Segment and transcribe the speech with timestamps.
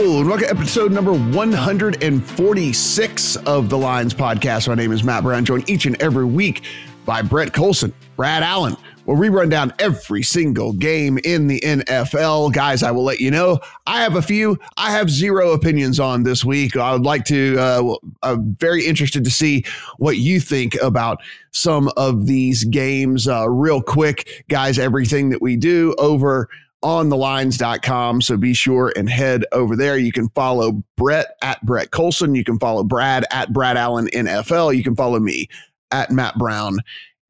[0.00, 4.68] Hello, and welcome to episode number 146 of the Lines Podcast.
[4.68, 6.62] My name is Matt Brown, joined each and every week
[7.04, 8.76] by Brett Colson, Brad Allen,
[9.06, 12.52] where we run down every single game in the NFL.
[12.52, 13.58] Guys, I will let you know,
[13.88, 16.76] I have a few, I have zero opinions on this week.
[16.76, 19.64] I would like to, uh, I'm very interested to see
[19.96, 23.26] what you think about some of these games.
[23.26, 26.48] Uh, real quick, guys, everything that we do over
[26.82, 28.22] on thelines.com.
[28.22, 29.98] So be sure and head over there.
[29.98, 32.34] You can follow Brett at Brett Colson.
[32.34, 34.76] You can follow Brad at Brad Allen NFL.
[34.76, 35.48] You can follow me
[35.90, 36.78] at Matt Brown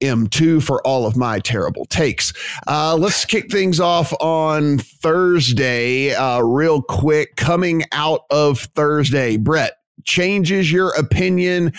[0.00, 2.32] M2 for all of my terrible takes.
[2.66, 7.36] Uh, let's kick things off on Thursday, uh, real quick.
[7.36, 9.72] Coming out of Thursday, Brett,
[10.04, 11.72] changes your opinion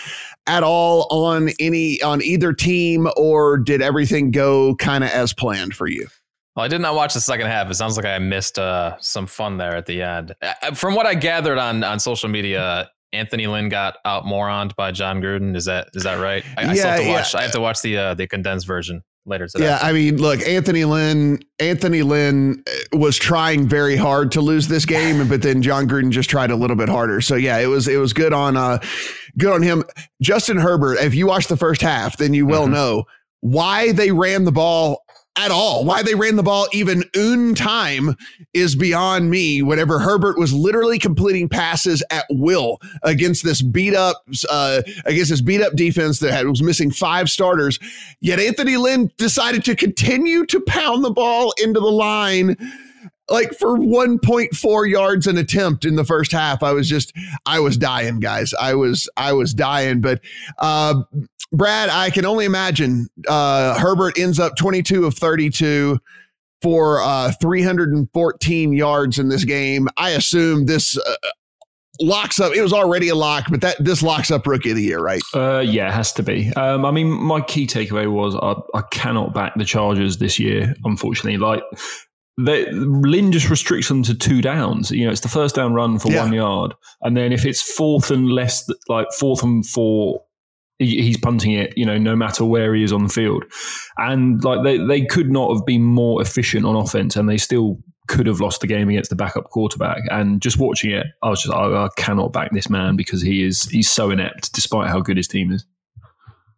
[0.47, 5.73] at all on any on either team, or did everything go kind of as planned
[5.73, 6.07] for you?
[6.55, 7.69] Well, I did not watch the second half.
[7.69, 10.35] It sounds like I missed uh, some fun there at the end.
[10.41, 14.91] Uh, from what I gathered on on social media, Anthony Lynn got out moroned by
[14.91, 15.55] Jon Gruden.
[15.55, 16.43] Is that is that right?
[16.57, 17.33] I, yeah, I still have to watch.
[17.33, 17.39] Yeah.
[17.39, 19.65] I have to watch the uh, the condensed version later today.
[19.65, 21.39] Yeah, I mean, look, Anthony Lynn.
[21.59, 26.11] Anthony Lynn uh, was trying very hard to lose this game, but then Jon Gruden
[26.11, 27.21] just tried a little bit harder.
[27.21, 28.79] So yeah, it was it was good on uh
[29.37, 29.83] good on him.
[30.21, 30.97] Justin Herbert.
[30.99, 32.73] If you watch the first half, then you will mm-hmm.
[32.73, 33.03] know
[33.41, 35.03] why they ran the ball
[35.39, 35.85] at all.
[35.85, 38.15] Why they ran the ball even un time
[38.53, 39.61] is beyond me.
[39.61, 45.41] Whenever Herbert was literally completing passes at will against this beat up, uh, against this
[45.41, 47.79] beat up defense that had, was missing five starters,
[48.19, 52.57] yet Anthony Lynn decided to continue to pound the ball into the line
[53.29, 57.13] like for 1.4 yards an attempt in the first half i was just
[57.45, 60.21] i was dying guys i was i was dying but
[60.59, 61.01] uh
[61.51, 65.99] Brad, I can only imagine uh, Herbert ends up 22 of 32
[66.61, 69.87] for uh, 314 yards in this game.
[69.97, 71.15] I assume this uh,
[71.99, 72.53] locks up.
[72.53, 75.21] It was already a lock, but that this locks up rookie of the year, right?
[75.33, 76.51] Uh, yeah, it has to be.
[76.53, 80.75] Um, I mean, my key takeaway was I, I cannot back the Chargers this year,
[80.83, 81.37] unfortunately.
[81.37, 81.63] Like
[82.45, 84.91] they, Lynn just restricts them to two downs.
[84.91, 86.23] You know, it's the first down run for yeah.
[86.23, 90.21] one yard, and then if it's fourth and less, like fourth and four
[90.79, 93.43] he's punting it, you know, no matter where he is on the field.
[93.97, 97.77] And like they, they could not have been more efficient on offense and they still
[98.07, 100.01] could have lost the game against the backup quarterback.
[100.09, 103.43] And just watching it, I was just, I, I cannot back this man because he
[103.43, 105.65] is, he's so inept despite how good his team is.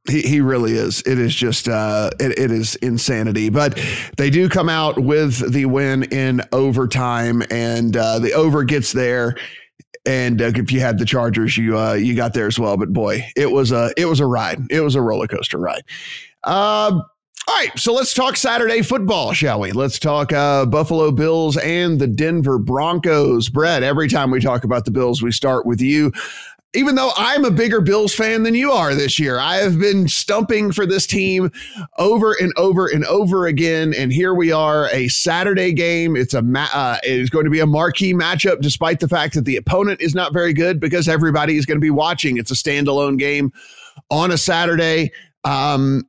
[0.09, 1.03] He, he really is.
[1.05, 3.49] It is just uh, it, it is insanity.
[3.49, 3.79] But
[4.17, 9.35] they do come out with the win in overtime, and uh, the over gets there
[10.05, 12.77] and uh, if you had the Chargers, you uh, you got there as well.
[12.77, 14.59] But boy, it was a it was a ride.
[14.69, 15.83] It was a roller coaster ride.
[16.43, 17.03] Um,
[17.47, 19.71] all right, so let's talk Saturday football, shall we?
[19.71, 23.49] Let's talk uh, Buffalo Bills and the Denver Broncos.
[23.49, 26.11] Brett, every time we talk about the Bills, we start with you
[26.73, 30.07] even though I'm a bigger Bills fan than you are this year, I have been
[30.07, 31.51] stumping for this team
[31.97, 33.93] over and over and over again.
[33.93, 36.15] And here we are, a Saturday game.
[36.15, 39.33] It's a ma- uh, it is going to be a marquee matchup, despite the fact
[39.33, 42.37] that the opponent is not very good because everybody is going to be watching.
[42.37, 43.51] It's a standalone game
[44.09, 45.11] on a Saturday.
[45.43, 46.07] Um,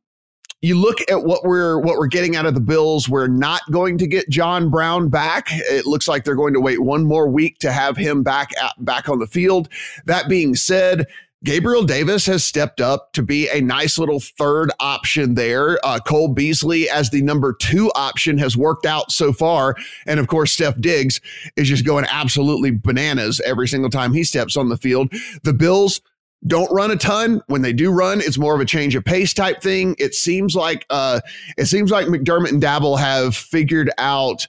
[0.62, 3.09] you look at what we're what we're getting out of the Bills.
[3.09, 5.49] We're not going to get John Brown back.
[5.50, 8.72] It looks like they're going to wait one more week to have him back at,
[8.78, 9.69] back on the field.
[10.06, 11.06] That being said,
[11.45, 15.84] Gabriel Davis has stepped up to be a nice little third option there.
[15.84, 19.75] Uh, Cole Beasley as the number two option has worked out so far.
[20.06, 21.21] And of course, Steph Diggs
[21.56, 25.12] is just going absolutely bananas every single time he steps on the field.
[25.43, 26.01] The Bills
[26.47, 27.41] don't run a ton.
[27.47, 29.94] When they do run, it's more of a change of pace type thing.
[29.98, 31.20] It seems like uh,
[31.56, 34.47] it seems like McDermott and Daboll have figured out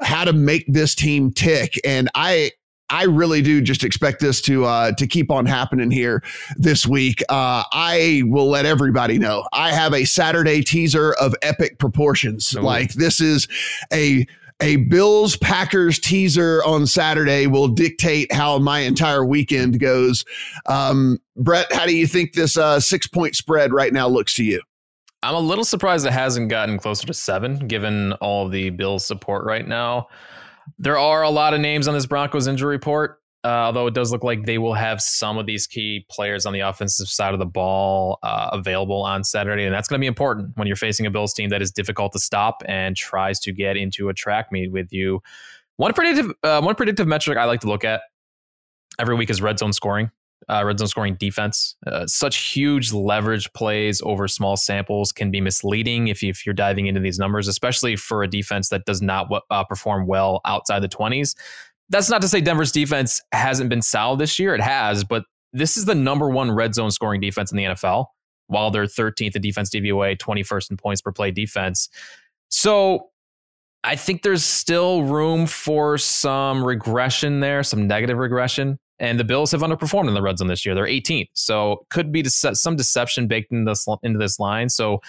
[0.00, 2.52] how to make this team tick, and I
[2.90, 6.22] I really do just expect this to uh, to keep on happening here
[6.56, 7.22] this week.
[7.28, 12.56] Uh, I will let everybody know I have a Saturday teaser of epic proportions.
[12.56, 12.62] Oh.
[12.62, 13.46] Like this is
[13.92, 14.26] a
[14.60, 20.24] a Bills Packers teaser on Saturday will dictate how my entire weekend goes.
[20.66, 24.44] Um, Brett, how do you think this uh, six point spread right now looks to
[24.44, 24.60] you?
[25.22, 29.44] I'm a little surprised it hasn't gotten closer to seven, given all the Bills support
[29.44, 30.08] right now.
[30.78, 33.20] There are a lot of names on this Broncos injury report.
[33.44, 36.52] Uh, although it does look like they will have some of these key players on
[36.52, 40.08] the offensive side of the ball uh, available on Saturday, and that's going to be
[40.08, 43.52] important when you're facing a Bills team that is difficult to stop and tries to
[43.52, 45.22] get into a track meet with you.
[45.76, 48.00] One predictive, uh, one predictive metric I like to look at
[48.98, 50.10] every week is red zone scoring.
[50.48, 51.76] Uh, red zone scoring defense.
[51.86, 56.54] Uh, such huge leverage plays over small samples can be misleading if, you, if you're
[56.54, 60.80] diving into these numbers, especially for a defense that does not uh, perform well outside
[60.80, 61.34] the 20s
[61.88, 64.54] that's not to say Denver's defense hasn't been solid this year.
[64.54, 68.06] It has, but this is the number one red zone scoring defense in the NFL,
[68.48, 71.88] while they're 13th in defense DVOA, 21st in points per play defense.
[72.50, 73.10] So
[73.84, 78.78] I think there's still room for some regression there, some negative regression.
[79.00, 80.74] And the Bills have underperformed in the red zone this year.
[80.74, 84.68] They're 18th, so could be some deception baked into this into this line.
[84.68, 85.00] So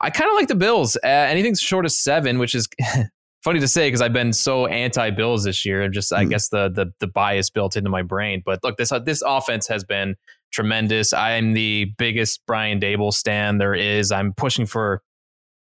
[0.00, 0.96] I kind of like the Bills.
[0.96, 2.68] Uh, anything short of seven, which is
[3.46, 5.82] funny to say because I've been so anti-Bills this year.
[5.82, 6.16] And just mm.
[6.16, 8.42] I guess the the the bias built into my brain.
[8.44, 10.16] But look, this this offense has been
[10.52, 11.12] tremendous.
[11.12, 14.10] I'm the biggest Brian Daboll stand there is.
[14.10, 15.00] I'm pushing for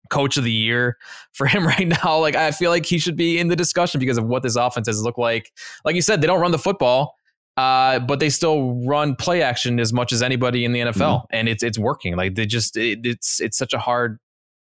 [0.08, 0.96] coach of the year
[1.34, 2.18] for him right now.
[2.18, 4.86] Like I feel like he should be in the discussion because of what this offense
[4.86, 5.52] has looked like.
[5.84, 7.16] Like you said, they don't run the football,
[7.58, 11.36] uh, but they still run play action as much as anybody in the NFL, mm-hmm.
[11.36, 12.16] and it's it's working.
[12.16, 14.18] Like they just it, it's it's such a hard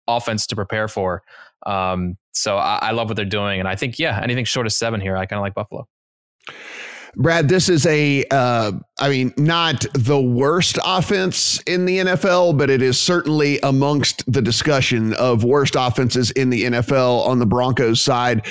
[0.09, 1.23] offense to prepare for.
[1.67, 4.73] Um, so I, I love what they're doing, and I think yeah, anything short of
[4.73, 5.87] seven here, I kind of like Buffalo.
[7.17, 12.71] Brad, this is a, uh, I mean, not the worst offense in the NFL, but
[12.71, 18.01] it is certainly amongst the discussion of worst offenses in the NFL on the Broncos
[18.01, 18.47] side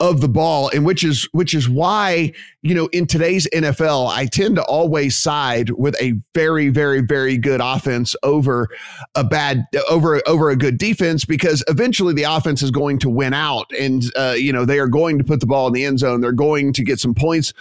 [0.00, 2.32] of the ball and which is which is why
[2.62, 7.36] you know in today's NFL I tend to always side with a very very very
[7.36, 8.68] good offense over
[9.14, 13.34] a bad over over a good defense because eventually the offense is going to win
[13.34, 15.98] out and uh, you know they are going to put the ball in the end
[15.98, 16.22] zone.
[16.22, 17.52] They're going to get some points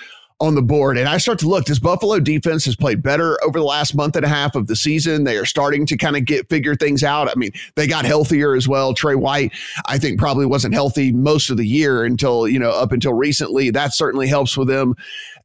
[0.42, 0.98] on the board.
[0.98, 4.16] And I start to look, this Buffalo defense has played better over the last month
[4.16, 5.26] and a half of the season.
[5.26, 7.30] They are starting to kind of get figure things out.
[7.30, 8.94] I mean, they got healthier as well.
[8.94, 9.52] Trey White,
[9.86, 13.70] I think, probably wasn't healthy most of the year until, you know, up until recently.
[13.70, 14.96] That certainly helps with them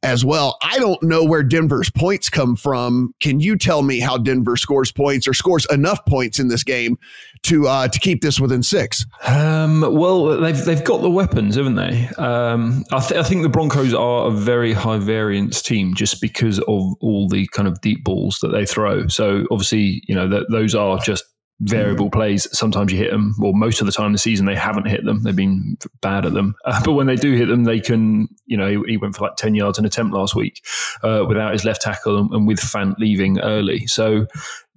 [0.05, 0.57] as well.
[0.61, 3.13] I don't know where Denver's points come from.
[3.19, 6.97] Can you tell me how Denver scores points or scores enough points in this game
[7.43, 9.05] to uh, to keep this within six?
[9.25, 12.07] Um, well, they've they've got the weapons, haven't they?
[12.17, 16.59] Um, I, th- I, think the Broncos are a very high variance team just because
[16.59, 19.07] of all the kind of deep balls that they throw.
[19.07, 21.25] So obviously, you know, th- those are just
[21.61, 22.47] variable plays.
[22.57, 23.33] Sometimes you hit them.
[23.39, 25.23] Well, most of the time this season they haven't hit them.
[25.23, 26.55] They've been bad at them.
[26.65, 28.27] Uh, but when they do hit them, they can.
[28.45, 30.65] You know, he, he went for like ten yards an attempt last week
[31.03, 33.87] uh, without his left tackle and, and with Fant leaving early.
[33.87, 34.27] So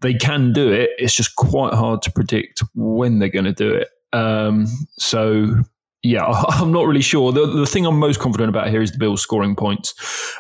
[0.01, 0.91] they can do it.
[0.99, 3.89] It's just quite hard to predict when they're going to do it.
[4.13, 4.67] Um,
[4.97, 5.65] so
[6.03, 7.33] yeah, I'm not really sure.
[7.33, 9.95] The, the thing I'm most confident about here is the Bills scoring points.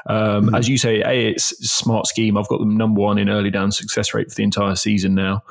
[0.06, 0.54] Um, mm-hmm.
[0.54, 2.36] As you say, A, it's smart scheme.
[2.36, 5.42] I've got them number one in early down success rate for the entire season now.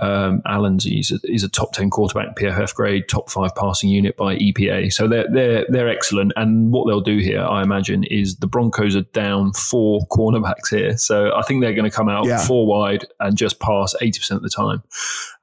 [0.00, 4.16] Um, Allen's he's a, he's a top 10 quarterback PFF grade, top five passing unit
[4.16, 4.92] by EPA.
[4.92, 6.32] So they're, they're, they're excellent.
[6.36, 10.96] And what they'll do here, I imagine, is the Broncos are down four cornerbacks here.
[10.98, 12.44] So I think they're going to come out yeah.
[12.44, 14.82] four wide and just pass 80% of the time.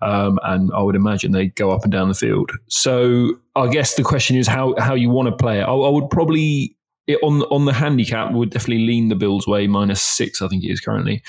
[0.01, 2.51] Um, and I would imagine they go up and down the field.
[2.67, 5.63] So I guess the question is how how you want to play it.
[5.63, 6.75] I, I would probably
[7.07, 10.41] it, on on the handicap would definitely lean the Bills way minus six.
[10.41, 11.23] I think it is currently.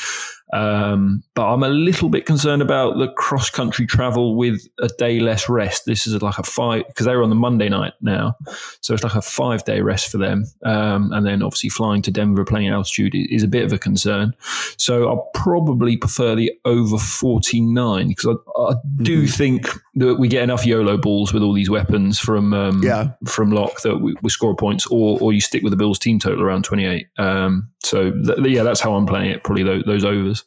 [0.55, 5.19] Um, but I'm a little bit concerned about the cross country travel with a day
[5.19, 5.85] less rest.
[5.85, 8.37] This is like a five because they're on the Monday night now,
[8.81, 10.45] so it's like a five day rest for them.
[10.65, 14.33] Um, and then obviously flying to Denver, playing altitude is a bit of a concern.
[14.79, 19.27] So I'll probably prefer the over 49 because I, I do mm-hmm.
[19.27, 23.11] think that we get enough YOLO balls with all these weapons from um, yeah.
[23.27, 26.20] from Lock that we, we, score points, or or you stick with the Bills team
[26.20, 27.08] total around 28.
[27.19, 29.44] Um, so th- yeah, that's how I'm playing it.
[29.44, 30.44] Probably those, those overs.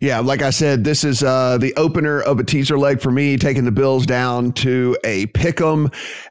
[0.00, 3.36] Yeah, like I said, this is uh, the opener of a teaser leg for me,
[3.36, 5.90] taking the Bills down to a pick 'em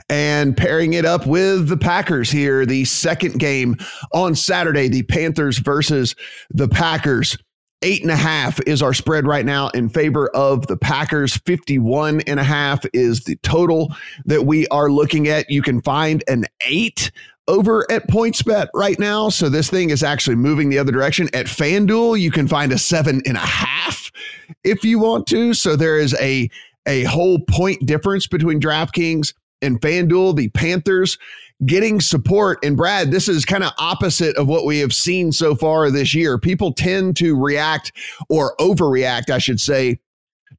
[0.09, 2.65] and pairing it up with the Packers here.
[2.65, 3.75] The second game
[4.13, 6.15] on Saturday, the Panthers versus
[6.51, 7.37] the Packers.
[7.81, 11.35] Eight and a half is our spread right now in favor of the Packers.
[11.45, 15.49] 51 and a half is the total that we are looking at.
[15.49, 17.11] You can find an eight
[17.47, 19.29] over at PointsBet right now.
[19.29, 21.29] So this thing is actually moving the other direction.
[21.33, 24.11] At FanDuel, you can find a seven and a half
[24.63, 25.53] if you want to.
[25.53, 26.49] So there is a
[26.85, 30.35] a whole point difference between DraftKings and FanDuel.
[30.35, 31.17] The Panthers
[31.65, 32.63] getting support.
[32.63, 36.13] And Brad, this is kind of opposite of what we have seen so far this
[36.13, 36.37] year.
[36.37, 37.91] People tend to react
[38.29, 39.99] or overreact, I should say,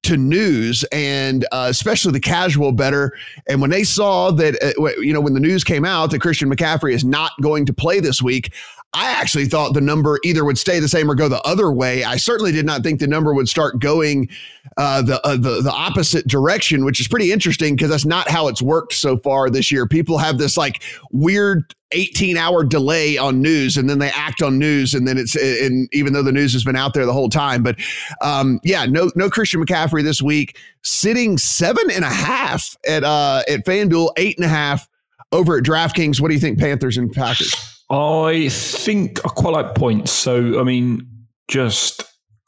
[0.04, 3.16] to news and uh, especially the casual better.
[3.46, 6.50] And when they saw that, uh, you know, when the news came out that Christian
[6.50, 8.52] McCaffrey is not going to play this week,
[8.94, 12.04] I actually thought the number either would stay the same or go the other way.
[12.04, 14.28] I certainly did not think the number would start going
[14.76, 18.48] uh, the, uh, the the opposite direction, which is pretty interesting because that's not how
[18.48, 19.86] it's worked so far this year.
[19.86, 24.58] People have this like weird 18 hour delay on news and then they act on
[24.58, 27.28] news and then it's and even though the news has been out there the whole
[27.28, 27.76] time but
[28.20, 33.42] um, yeah no no christian mccaffrey this week sitting seven and a half at uh
[33.48, 34.88] at fanduel eight and a half
[35.34, 37.52] over at DraftKings, what do you think, Panthers and Packers?
[37.90, 40.10] I think I quite like points.
[40.10, 41.06] So, I mean,
[41.48, 42.04] just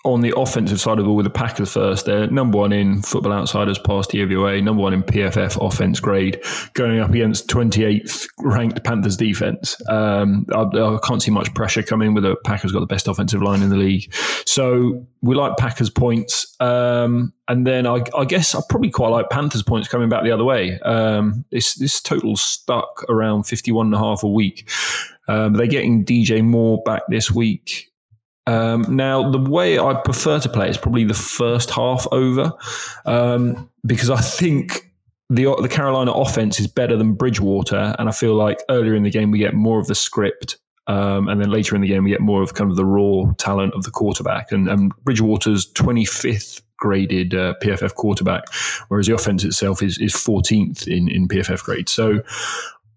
[0.07, 3.02] on the offensive side of the ball with the Packers first, they're number one in
[3.02, 6.40] Football Outsiders past DVOA, number one in PFF offense grade,
[6.75, 9.76] going up against 28th ranked Panthers defense.
[9.88, 13.43] Um, I, I, can't see much pressure coming with the Packers got the best offensive
[13.43, 14.14] line in the league.
[14.47, 16.55] So we like Packers points.
[16.61, 20.31] Um, and then I, I, guess I probably quite like Panthers points coming back the
[20.31, 20.78] other way.
[20.81, 24.71] Um, this, this total stuck around 51 and a half a week.
[25.28, 27.90] Um, they're getting DJ Moore back this week.
[28.47, 32.52] Um, now, the way I prefer to play is probably the first half over
[33.04, 34.92] um, because I think
[35.28, 39.11] the the Carolina offense is better than Bridgewater, and I feel like earlier in the
[39.11, 42.11] game we get more of the script, um, and then later in the game we
[42.11, 44.52] get more of kind of the raw talent of the quarterback.
[44.52, 48.45] And, and Bridgewater's twenty fifth graded uh, PFF quarterback,
[48.88, 51.88] whereas the offense itself is is fourteenth in in PFF grade.
[51.88, 52.23] So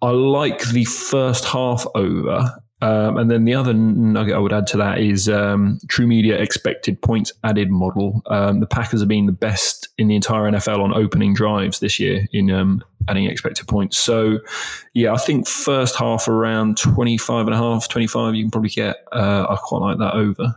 [0.01, 2.62] I like the first half over.
[2.82, 7.01] Um, and then the other nugget I would add to that is um, TruMedia expected
[7.01, 8.22] points added model.
[8.27, 12.00] Um, the Packers have been the best in the entire NFL on opening drives this
[12.00, 13.98] year in um, adding expected points.
[13.98, 14.39] So,
[14.94, 18.96] yeah, I think first half around 25 and a half, 25, you can probably get.
[19.12, 20.56] Uh, I quite like that over.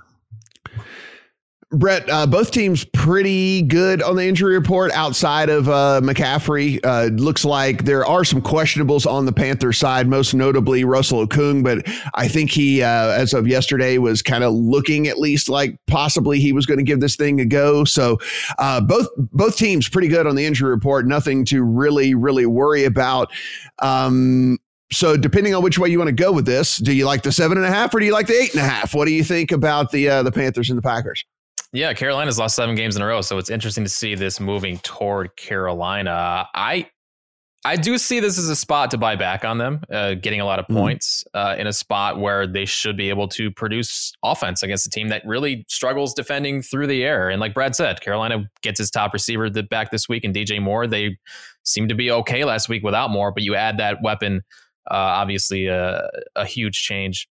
[1.72, 6.78] Brett, uh, both teams pretty good on the injury report outside of uh, McCaffrey.
[6.84, 11.64] Uh, looks like there are some questionables on the Panther side, most notably Russell Okung,
[11.64, 11.82] but
[12.14, 16.40] I think he, uh, as of yesterday, was kind of looking at least like possibly
[16.40, 17.84] he was going to give this thing a go.
[17.84, 18.18] So
[18.58, 21.06] uh, both both teams pretty good on the injury report.
[21.06, 23.32] Nothing to really really worry about.
[23.78, 24.58] Um,
[24.92, 27.32] so depending on which way you want to go with this, do you like the
[27.32, 28.94] seven and a half or do you like the eight and a half?
[28.94, 31.24] What do you think about the uh, the Panthers and the Packers?
[31.72, 34.78] Yeah, Carolina's lost seven games in a row, so it's interesting to see this moving
[34.78, 36.46] toward Carolina.
[36.54, 36.90] I
[37.64, 40.44] I do see this as a spot to buy back on them, uh, getting a
[40.44, 40.78] lot of mm-hmm.
[40.78, 44.90] points uh, in a spot where they should be able to produce offense against a
[44.90, 47.30] team that really struggles defending through the air.
[47.30, 50.86] And like Brad said, Carolina gets his top receiver back this week, and DJ Moore.
[50.86, 51.16] They
[51.62, 54.42] seemed to be okay last week without Moore, but you add that weapon,
[54.90, 57.28] uh, obviously a, a huge change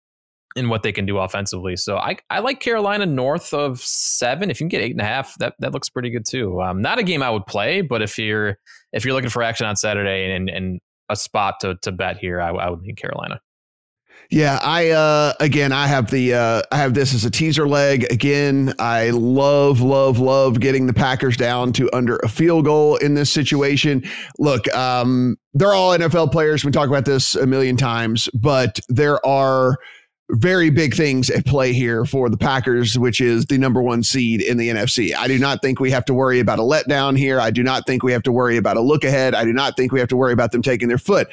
[0.57, 1.75] in what they can do offensively.
[1.75, 4.49] So I, I like Carolina north of seven.
[4.49, 6.61] If you can get eight and a half, that, that looks pretty good too.
[6.61, 8.57] Um, not a game I would play, but if you're
[8.91, 12.41] if you're looking for action on Saturday and and a spot to to bet here,
[12.41, 13.39] I, I would need Carolina.
[14.29, 18.05] Yeah, I uh again I have the uh I have this as a teaser leg.
[18.11, 23.13] Again, I love love love getting the Packers down to under a field goal in
[23.13, 24.03] this situation.
[24.37, 26.65] Look, um they're all NFL players.
[26.65, 29.77] We talk about this a million times, but there are
[30.31, 34.41] very big things at play here for the Packers, which is the number one seed
[34.41, 35.15] in the NFC.
[35.15, 37.39] I do not think we have to worry about a letdown here.
[37.39, 39.33] I do not think we have to worry about a look ahead.
[39.33, 41.29] I do not think we have to worry about them taking their foot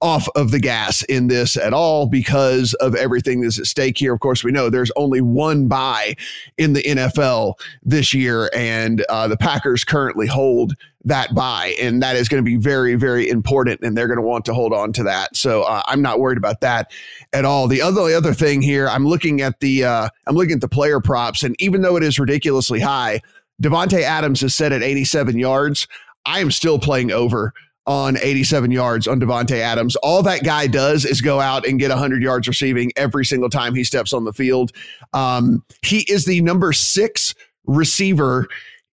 [0.00, 4.12] off of the gas in this at all because of everything that's at stake here.
[4.14, 6.14] Of course, we know there's only one buy
[6.58, 12.16] in the NFL this year, and uh, the Packers currently hold that buy, and that
[12.16, 14.92] is going to be very, very important, and they're going to want to hold on
[14.92, 15.36] to that.
[15.36, 16.92] So uh, I'm not worried about that
[17.32, 17.66] at all.
[17.68, 20.68] The other the other thing here, I'm looking at the uh, I'm looking at the
[20.68, 23.20] player props, and even though it is ridiculously high,
[23.60, 25.86] Davante Adams is set at 87 yards.
[26.24, 27.52] I am still playing over
[27.86, 29.96] on 87 yards on Davante Adams.
[29.96, 33.74] All that guy does is go out and get 100 yards receiving every single time
[33.74, 34.72] he steps on the field.
[35.12, 37.34] Um, he is the number six
[37.66, 38.48] receiver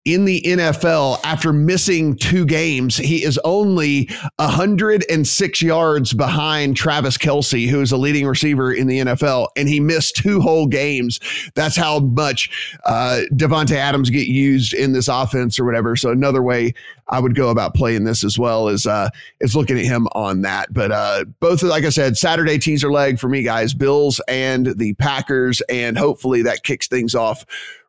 [0.06, 2.96] in the NFL after missing two games.
[2.96, 4.08] He is only
[4.38, 9.80] 106 yards behind Travis Kelce, who is a leading receiver in the NFL, and he
[9.80, 11.20] missed two whole games.
[11.56, 15.96] That's how much uh, Davante Adams get used in this offense or whatever.
[15.96, 16.76] So another way
[17.08, 19.10] I would go about playing this as well is uh,
[19.40, 20.72] is looking at him on that.
[20.74, 24.94] But uh, both, like I said, Saturday teaser leg for me, guys, Bills and the
[24.96, 27.46] Packers, and hopefully that kicks things off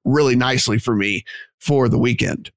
[0.06, 1.24] really nicely for me
[1.58, 2.50] for the weekend.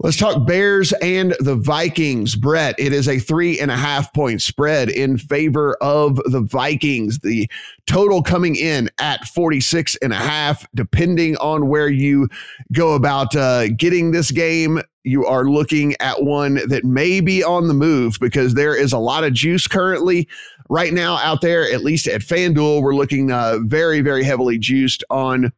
[0.00, 2.34] Let's talk Bears and the Vikings.
[2.34, 7.20] Brett, it is a three and a half point spread in favor of the Vikings.
[7.20, 7.48] The
[7.86, 12.28] total coming in at 46 and a half, depending on where you
[12.72, 14.80] go about uh, getting this game.
[15.04, 18.98] You are looking at one that may be on the move because there is a
[18.98, 20.28] lot of juice currently
[20.68, 22.82] right now out there, at least at FanDuel.
[22.82, 25.52] We're looking uh, very, very heavily juiced on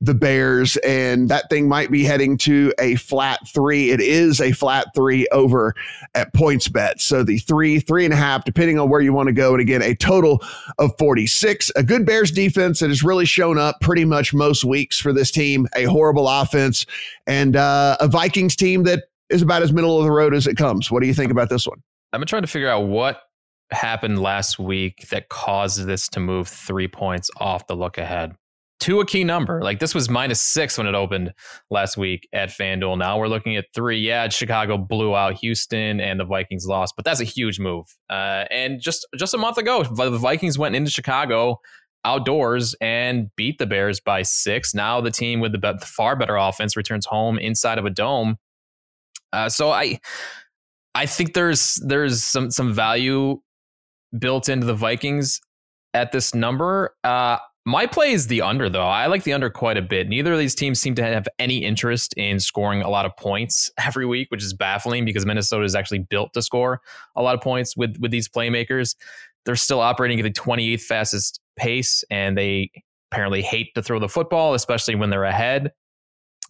[0.00, 3.90] the Bears, and that thing might be heading to a flat three.
[3.90, 5.74] It is a flat three over
[6.14, 7.00] at PointsBet.
[7.00, 9.52] So the three, three and a half, depending on where you want to go.
[9.52, 10.42] And again, a total
[10.78, 11.70] of 46.
[11.76, 15.30] A good Bears defense that has really shown up pretty much most weeks for this
[15.30, 15.66] team.
[15.76, 16.86] A horrible offense,
[17.26, 20.56] and uh, a Vikings team that is about as middle of the road as it
[20.56, 20.90] comes.
[20.90, 21.82] What do you think about this one?
[22.12, 23.22] Been trying to figure out what
[23.70, 28.34] happened last week that caused this to move three points off the look ahead
[28.80, 29.62] to a key number.
[29.62, 31.32] Like this was minus six when it opened
[31.70, 32.98] last week at FanDuel.
[32.98, 33.98] Now we're looking at three.
[33.98, 37.86] Yeah, Chicago blew out Houston and the Vikings lost, but that's a huge move.
[38.08, 41.60] Uh, and just just a month ago, the Vikings went into Chicago
[42.04, 44.74] outdoors and beat the Bears by six.
[44.74, 48.36] Now the team with the far better offense returns home inside of a dome.
[49.32, 50.00] Uh, so I
[50.94, 53.40] I think there's there's some some value
[54.18, 55.40] built into the Vikings
[55.94, 56.94] at this number.
[57.04, 58.86] Uh, my play is the under, though.
[58.86, 60.08] I like the under quite a bit.
[60.08, 63.70] Neither of these teams seem to have any interest in scoring a lot of points
[63.78, 66.80] every week, which is baffling because Minnesota is actually built to score
[67.16, 68.96] a lot of points with with these playmakers.
[69.44, 72.70] They're still operating at the 28th fastest pace, and they
[73.10, 75.72] apparently hate to throw the football, especially when they're ahead.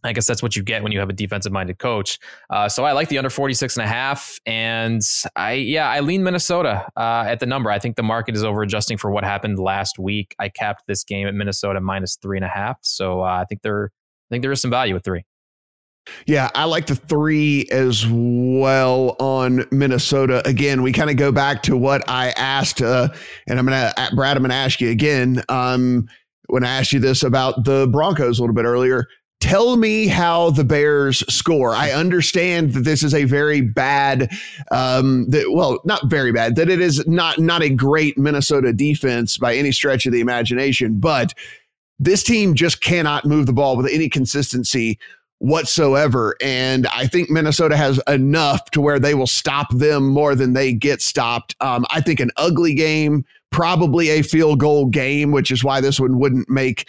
[0.03, 2.19] I guess that's what you get when you have a defensive minded coach.
[2.49, 4.39] Uh, so I like the under 46 and a half.
[4.47, 5.03] And
[5.37, 7.71] I, yeah, I lean Minnesota uh, at the number.
[7.71, 10.35] I think the market is over adjusting for what happened last week.
[10.39, 12.79] I capped this game at Minnesota minus three and a half.
[12.83, 15.25] So uh, I think there, I think there is some value with three.
[16.27, 20.47] Yeah, I like the three as well on Minnesota.
[20.49, 23.09] Again, we kind of go back to what I asked, uh,
[23.47, 24.37] and I'm gonna Brad.
[24.37, 25.43] I'm gonna ask you again.
[25.49, 26.09] Um,
[26.47, 29.07] when I asked you this about the Broncos a little bit earlier,
[29.41, 31.75] Tell me how the Bears score.
[31.75, 34.31] I understand that this is a very bad,
[34.71, 39.39] um, that, well, not very bad, that it is not not a great Minnesota defense
[39.39, 41.35] by any stretch of the imagination, but
[41.99, 44.99] this team just cannot move the ball with any consistency
[45.39, 46.37] whatsoever.
[46.43, 50.73] And I think Minnesota has enough to where they will stop them more than they
[50.73, 51.57] get stopped.
[51.61, 55.99] Um, I think an ugly game, probably a field goal game, which is why this
[55.99, 56.87] one wouldn't make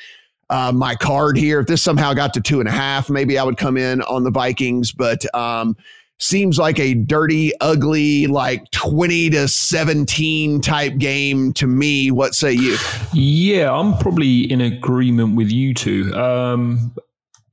[0.51, 1.61] uh, my card here.
[1.61, 4.23] If this somehow got to two and a half, maybe I would come in on
[4.23, 5.75] the Vikings, but um,
[6.19, 12.11] seems like a dirty, ugly, like 20 to 17 type game to me.
[12.11, 12.77] What say you?
[13.13, 16.13] Yeah, I'm probably in agreement with you two.
[16.15, 16.93] Um,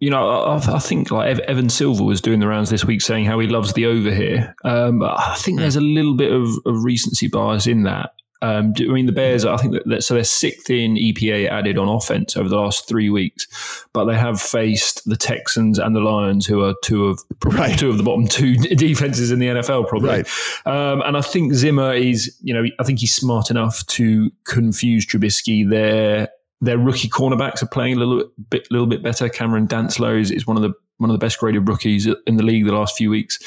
[0.00, 3.24] you know, I, I, think like Evan Silva was doing the rounds this week saying
[3.24, 4.54] how he loves the over here.
[4.64, 8.10] Um, I think there's a little bit of, of recency bias in that.
[8.40, 11.76] Um, do, I mean, the Bears, I think that, so they're sixth in EPA added
[11.76, 13.46] on offense over the last three weeks,
[13.92, 17.78] but they have faced the Texans and the Lions, who are two of right.
[17.78, 20.08] two of the bottom two defenses in the NFL, probably.
[20.08, 20.28] Right.
[20.66, 25.04] Um, and I think Zimmer is, you know, I think he's smart enough to confuse
[25.04, 25.68] Trubisky.
[25.68, 26.28] Their
[26.60, 29.28] their rookie cornerbacks are playing a little bit, little bit better.
[29.28, 32.42] Cameron Dantzler is, is one of the one of the best graded rookies in the
[32.42, 33.38] league the last few weeks.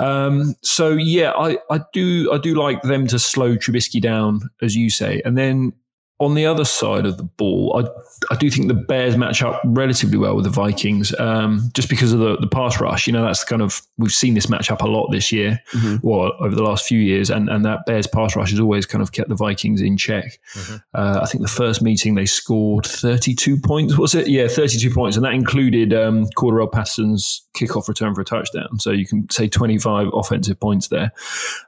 [0.00, 4.74] Um, so yeah, I, I do I do like them to slow Trubisky down, as
[4.74, 5.72] you say, and then
[6.20, 9.60] on the other side of the ball, I, I do think the Bears match up
[9.64, 13.06] relatively well with the Vikings, um, just because of the, the pass rush.
[13.06, 16.06] You know, that's kind of we've seen this match up a lot this year, mm-hmm.
[16.06, 19.00] well over the last few years, and and that Bears pass rush has always kind
[19.00, 20.38] of kept the Vikings in check.
[20.54, 20.76] Mm-hmm.
[20.94, 23.96] Uh, I think the first meeting they scored thirty two points.
[23.96, 24.28] Was it?
[24.28, 28.78] Yeah, thirty two points, and that included um, Cordarrelle Patterson's kickoff return for a touchdown.
[28.78, 31.12] So you can say twenty five offensive points there,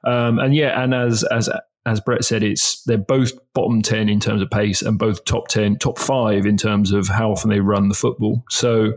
[0.04, 1.48] um, and yeah, and as as
[1.84, 5.48] as Brett said, it's they're both bottom ten in terms of pace and both top
[5.48, 8.44] ten, top five in terms of how often they run the football.
[8.50, 8.94] So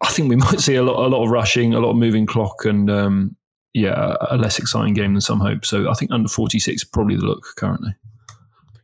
[0.00, 2.26] I think we might see a lot, a lot of rushing, a lot of moving
[2.26, 3.36] clock, and um,
[3.72, 5.64] yeah, a less exciting game than some hope.
[5.64, 7.94] So I think under forty six probably the look currently.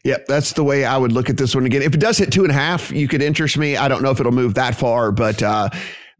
[0.04, 1.82] Yep, that's the way I would look at this one again.
[1.82, 3.76] If it does hit two and a half, you could interest me.
[3.76, 5.68] I don't know if it'll move that far, but uh,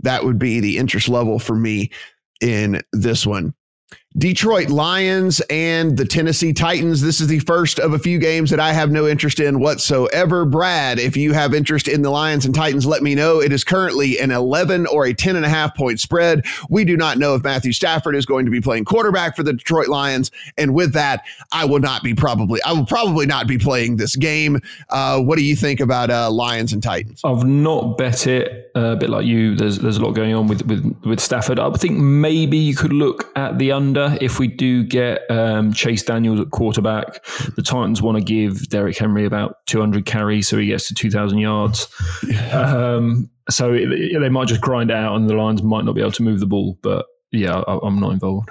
[0.00, 1.92] that would be the interest level for me
[2.40, 3.54] in this one.
[4.18, 7.02] Detroit Lions and the Tennessee Titans.
[7.02, 10.46] This is the first of a few games that I have no interest in whatsoever.
[10.46, 13.42] Brad, if you have interest in the Lions and Titans, let me know.
[13.42, 16.46] It is currently an 11 or a 10 and a half point spread.
[16.70, 19.52] We do not know if Matthew Stafford is going to be playing quarterback for the
[19.52, 20.30] Detroit Lions.
[20.56, 24.16] And with that, I will not be probably, I will probably not be playing this
[24.16, 24.62] game.
[24.88, 27.20] Uh, what do you think about uh, Lions and Titans?
[27.22, 28.70] I've not bet it.
[28.74, 31.58] Uh, a bit like you, there's, there's a lot going on with, with, with Stafford.
[31.58, 36.02] I think maybe you could look at the under if we do get um, Chase
[36.02, 37.24] Daniels at quarterback.
[37.56, 41.38] The Titans want to give Derrick Henry about 200 carries so he gets to 2,000
[41.38, 41.88] yards.
[42.52, 46.12] Um, so it, they might just grind out and the Lions might not be able
[46.12, 46.78] to move the ball.
[46.82, 48.50] But yeah, I, I'm not involved.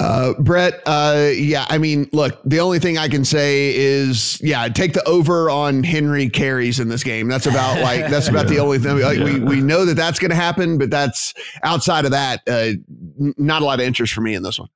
[0.00, 4.68] Uh, Brett, uh, yeah, I mean, look, the only thing I can say is, yeah,
[4.68, 7.26] take the over on Henry carries in this game.
[7.26, 8.54] That's about like, that's about yeah.
[8.54, 9.00] the only thing.
[9.00, 9.24] Like, yeah.
[9.24, 11.34] we, we know that that's going to happen, but that's
[11.64, 12.72] outside of that, uh,
[13.36, 14.68] not a lot of interest for me in this one.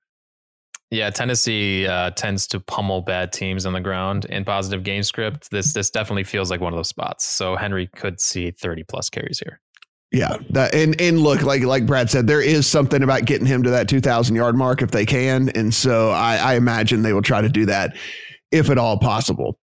[0.91, 5.51] Yeah, Tennessee uh, tends to pummel bad teams on the ground in positive game script.
[5.51, 7.25] This this definitely feels like one of those spots.
[7.25, 9.62] So Henry could see 30 plus carries here.
[10.13, 13.63] Yeah, that, and and look, like like Brad said, there is something about getting him
[13.63, 17.13] to that two thousand yard mark if they can, and so I, I imagine they
[17.13, 17.97] will try to do that
[18.51, 19.59] if at all possible.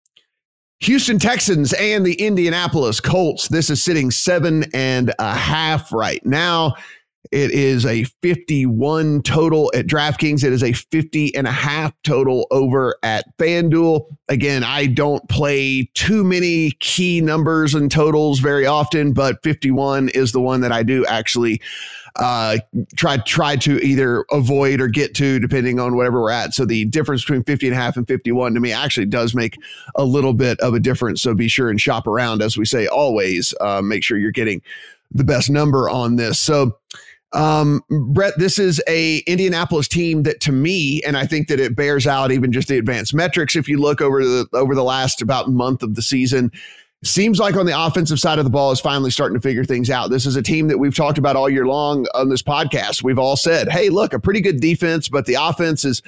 [0.81, 3.49] Houston Texans and the Indianapolis Colts.
[3.49, 6.75] This is sitting seven and a half right now.
[7.31, 10.45] It is a 51 total at DraftKings.
[10.45, 14.07] It is a 50 and a half total over at FanDuel.
[14.29, 20.33] Again, I don't play too many key numbers and totals very often, but 51 is
[20.33, 21.61] the one that I do actually
[22.17, 22.59] uh,
[22.97, 26.53] try try to either avoid or get to depending on whatever we're at.
[26.53, 29.57] So the difference between 50 and a half and 51 to me actually does make
[29.95, 31.23] a little bit of a difference.
[31.23, 33.55] So be sure and shop around, as we say always.
[33.61, 34.63] Uh, make sure you're getting
[35.13, 36.39] the best number on this.
[36.39, 36.77] So
[37.33, 41.77] um, Brett, this is a Indianapolis team that to me, and I think that it
[41.77, 43.55] bears out even just the advanced metrics.
[43.55, 46.51] If you look over the over the last about month of the season,
[47.05, 49.91] seems like on the offensive side of the ball is finally starting to figure things
[49.91, 50.11] out.
[50.11, 53.03] This is a team that we've talked about all year long on this podcast.
[53.03, 56.03] We've all said, "Hey, look, a pretty good defense, but the offense is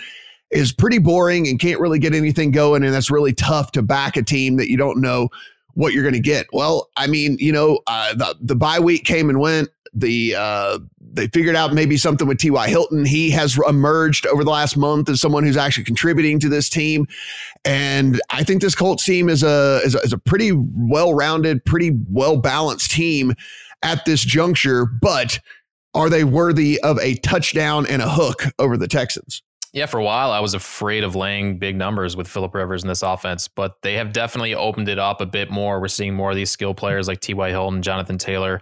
[0.51, 4.17] is pretty boring and can't really get anything going, and that's really tough to back
[4.17, 5.29] a team that you don't know."
[5.75, 6.49] What you're going to get?
[6.53, 9.69] Well, I mean, you know, uh, the the bye week came and went.
[9.95, 10.79] The uh,
[11.13, 12.69] they figured out maybe something with T.Y.
[12.69, 13.05] Hilton.
[13.05, 17.07] He has emerged over the last month as someone who's actually contributing to this team.
[17.65, 21.65] And I think this Colts team is a, is a, is a pretty well rounded,
[21.65, 23.35] pretty well balanced team
[23.83, 24.87] at this juncture.
[24.87, 25.41] But
[25.95, 29.43] are they worthy of a touchdown and a hook over the Texans?
[29.73, 32.89] Yeah, for a while I was afraid of laying big numbers with Philip Rivers in
[32.89, 35.81] this offense, but they have definitely opened it up a bit more.
[35.81, 37.51] We're seeing more of these skill players like T.Y.
[37.51, 38.61] Hilton, Jonathan Taylor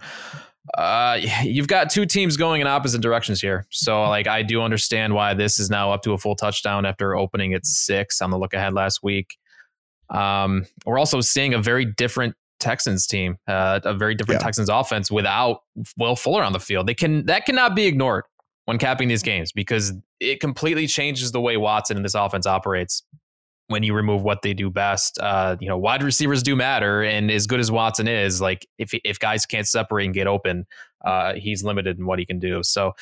[0.77, 3.65] uh, you've got two teams going in opposite directions here.
[3.69, 7.15] So, like, I do understand why this is now up to a full touchdown after
[7.15, 9.37] opening at six on the look ahead last week.
[10.09, 14.45] Um, we're also seeing a very different Texans team, uh, a very different yeah.
[14.45, 15.61] Texans offense without
[15.97, 16.87] Will Fuller on the field.
[16.87, 18.25] They can that cannot be ignored
[18.65, 23.03] when capping these games because it completely changes the way Watson and this offense operates
[23.69, 25.17] when you remove what they do best.
[25.19, 28.93] Uh, you know, wide receivers do matter, and as good as Watson is, like if
[29.03, 30.65] if guys can't separate and get open,
[31.05, 32.61] uh, he's limited in what he can do.
[32.63, 32.93] So,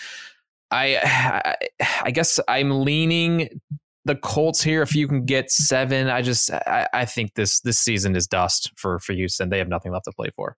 [0.70, 1.56] I,
[2.04, 3.62] I, guess I'm leaning
[4.06, 4.82] the Colts here.
[4.82, 8.72] If you can get seven, I just I, I think this this season is dust
[8.76, 9.50] for for Houston.
[9.50, 10.58] They have nothing left to play for.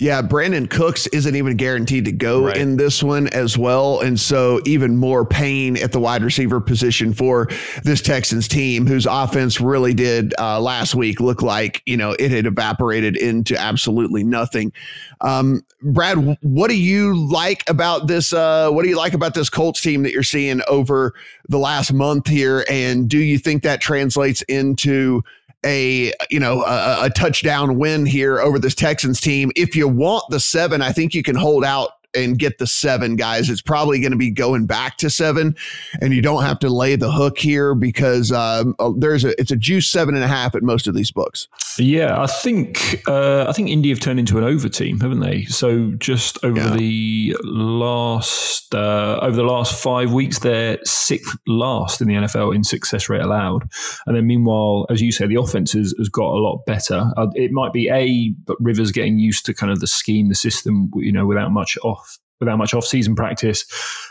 [0.00, 2.56] Yeah, Brandin Cooks isn't even guaranteed to go right.
[2.56, 3.98] in this one as well.
[3.98, 7.48] And so, even more pain at the wide receiver position for
[7.82, 12.30] this Texans team, whose offense really did uh, last week look like, you know, it
[12.30, 14.72] had evaporated into absolutely nothing.
[15.20, 18.32] Um, Brad, what do you like about this?
[18.32, 21.12] Uh, what do you like about this Colts team that you're seeing over
[21.48, 22.64] the last month here?
[22.70, 25.24] And do you think that translates into
[25.66, 29.50] a you know a, a touchdown win here over this Texans team.
[29.56, 33.16] If you want the seven, I think you can hold out and get the seven
[33.16, 33.50] guys.
[33.50, 35.56] It's probably going to be going back to seven,
[36.00, 39.50] and you don't have to lay the hook here because um, uh, there's a it's
[39.50, 41.48] a juice seven and a half at most of these books.
[41.78, 45.44] Yeah, I think uh, I think Indy have turned into an over team, haven't they?
[45.44, 46.74] So just over yeah.
[46.74, 52.64] the last uh, over the last five weeks, they're sixth last in the NFL in
[52.64, 53.68] success rate allowed,
[54.06, 57.10] and then meanwhile, as you say, the offense has, has got a lot better.
[57.16, 60.34] Uh, it might be a, but Rivers getting used to kind of the scheme, the
[60.34, 62.07] system, you know, without much off
[62.40, 63.64] without much off-season practice.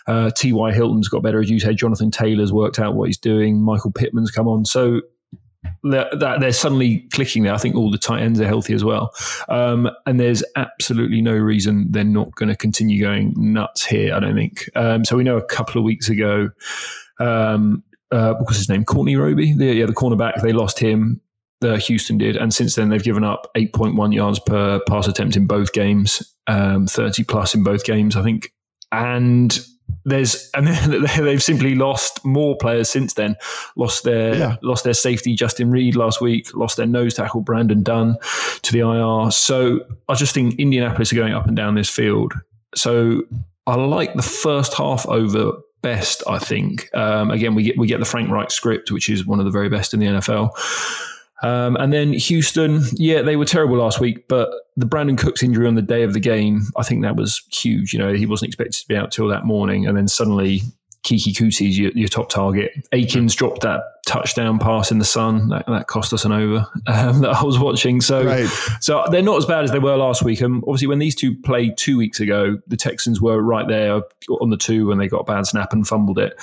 [0.08, 0.72] Uh, T.Y.
[0.74, 1.78] Hilton's got better, as you said.
[1.78, 3.62] Jonathan Taylor's worked out what he's doing.
[3.62, 4.66] Michael Pittman's come on.
[4.66, 5.02] So
[5.84, 7.54] they're, they're suddenly clicking there.
[7.54, 9.14] I think all the tight ends are healthy as well.
[9.50, 14.20] Um, and there's absolutely no reason they're not going to continue going nuts here, I
[14.20, 14.70] don't think.
[14.76, 16.50] Um, so we know a couple of weeks ago,
[17.20, 18.86] um, uh, what was his name?
[18.86, 21.22] Courtney Roby, the, yeah, the cornerback, they lost him
[21.62, 25.48] uh, Houston did, and since then they've given up 8.1 yards per pass attempt in
[25.48, 28.54] both games, um, 30 plus in both games, I think.
[28.92, 29.58] And
[30.06, 30.68] there's and
[31.18, 33.36] they've simply lost more players since then.
[33.76, 34.56] Lost their yeah.
[34.62, 36.56] lost their safety Justin Reid last week.
[36.56, 38.16] Lost their nose tackle Brandon Dunn
[38.62, 39.32] to the IR.
[39.32, 42.34] So I just think Indianapolis are going up and down this field.
[42.76, 43.24] So
[43.66, 46.24] I like the first half over best.
[46.28, 49.40] I think um, again we get we get the Frank Reich script, which is one
[49.40, 50.52] of the very best in the NFL.
[51.44, 55.68] Um, and then Houston, yeah, they were terrible last week, but the Brandin Cooks injury
[55.68, 57.94] on the day of the game, I think that was huge.
[57.94, 60.62] You know, he wasn't expected to be out till that morning, and then suddenly
[61.08, 62.72] Keke Coutee's your, your top target.
[62.92, 67.22] Akins dropped that touchdown pass in the sun that, that cost us an over um,
[67.22, 68.02] that I was watching.
[68.02, 68.48] So, right.
[68.82, 70.42] so they're not as bad as they were last week.
[70.42, 74.02] And obviously, when these two played two weeks ago, the Texans were right there
[74.42, 76.38] on the two when they got a bad snap and fumbled it.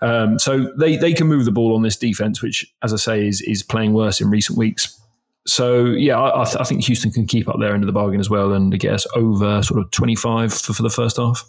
[0.00, 3.26] Um, so they they can move the ball on this defense, which, as I say,
[3.26, 5.00] is is playing worse in recent weeks.
[5.46, 7.92] So yeah, I, I, th- I, think Houston can keep up their end of the
[7.92, 11.44] bargain as well and get us over sort of 25 for, for the first half.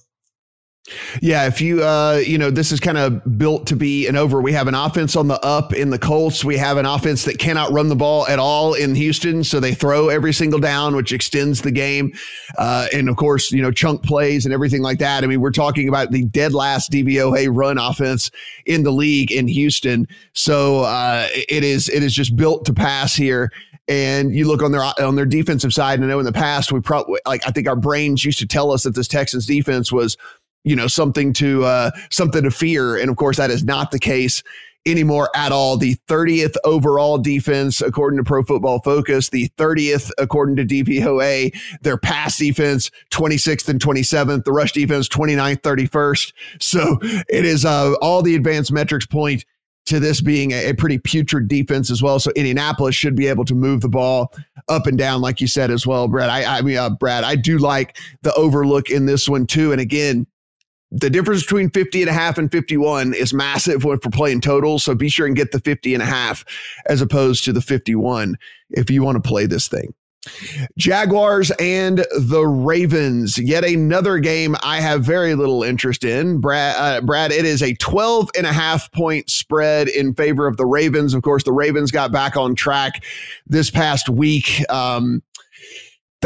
[1.19, 4.39] Yeah, if you uh, you know, this is kind of built to be an over.
[4.39, 6.45] We have an offense on the up in the Colts.
[6.45, 9.73] We have an offense that cannot run the ball at all in Houston, so they
[9.73, 12.13] throw every single down, which extends the game.
[12.59, 15.23] Uh, and of course, you know, chunk plays and everything like that.
[15.23, 18.29] I mean, we're talking about the dead last DVOA run offense
[18.67, 20.07] in the league in Houston.
[20.33, 23.51] So uh, it is it is just built to pass here
[23.87, 26.71] and you look on their on their defensive side and I know in the past
[26.71, 29.91] we probably like I think our brains used to tell us that this Texans defense
[29.91, 30.17] was
[30.65, 33.99] you know something to uh, something to fear, and of course that is not the
[33.99, 34.43] case
[34.85, 35.77] anymore at all.
[35.77, 41.97] The 30th overall defense, according to Pro Football Focus, the 30th according to DVOA, Their
[41.97, 44.43] pass defense, 26th and 27th.
[44.43, 46.33] The rush defense, 29th, 31st.
[46.59, 49.45] So it is uh, all the advanced metrics point
[49.85, 52.19] to this being a, pretty putrid defense as well.
[52.19, 54.33] So Indianapolis should be able to move the ball
[54.67, 56.29] up and down, like you said as well, Brad.
[56.29, 59.71] I, I mean, uh, Brad, I do like the overlook in this one too.
[59.71, 60.25] And again,
[60.95, 64.83] the difference between 50 and a half and 51 is massive when we're playing totals.
[64.83, 66.45] So be sure and get the 50 and a half
[66.85, 68.37] as opposed to the 51
[68.71, 69.93] if you want to play this thing.
[70.77, 73.37] Jaguars and the Ravens.
[73.37, 76.39] Yet another game I have very little interest in.
[76.39, 80.57] Brad, uh, Brad, it is a 12 and a half point spread in favor of
[80.57, 81.13] the Ravens.
[81.13, 83.03] Of course, the Ravens got back on track
[83.45, 84.63] this past week.
[84.69, 85.21] Um,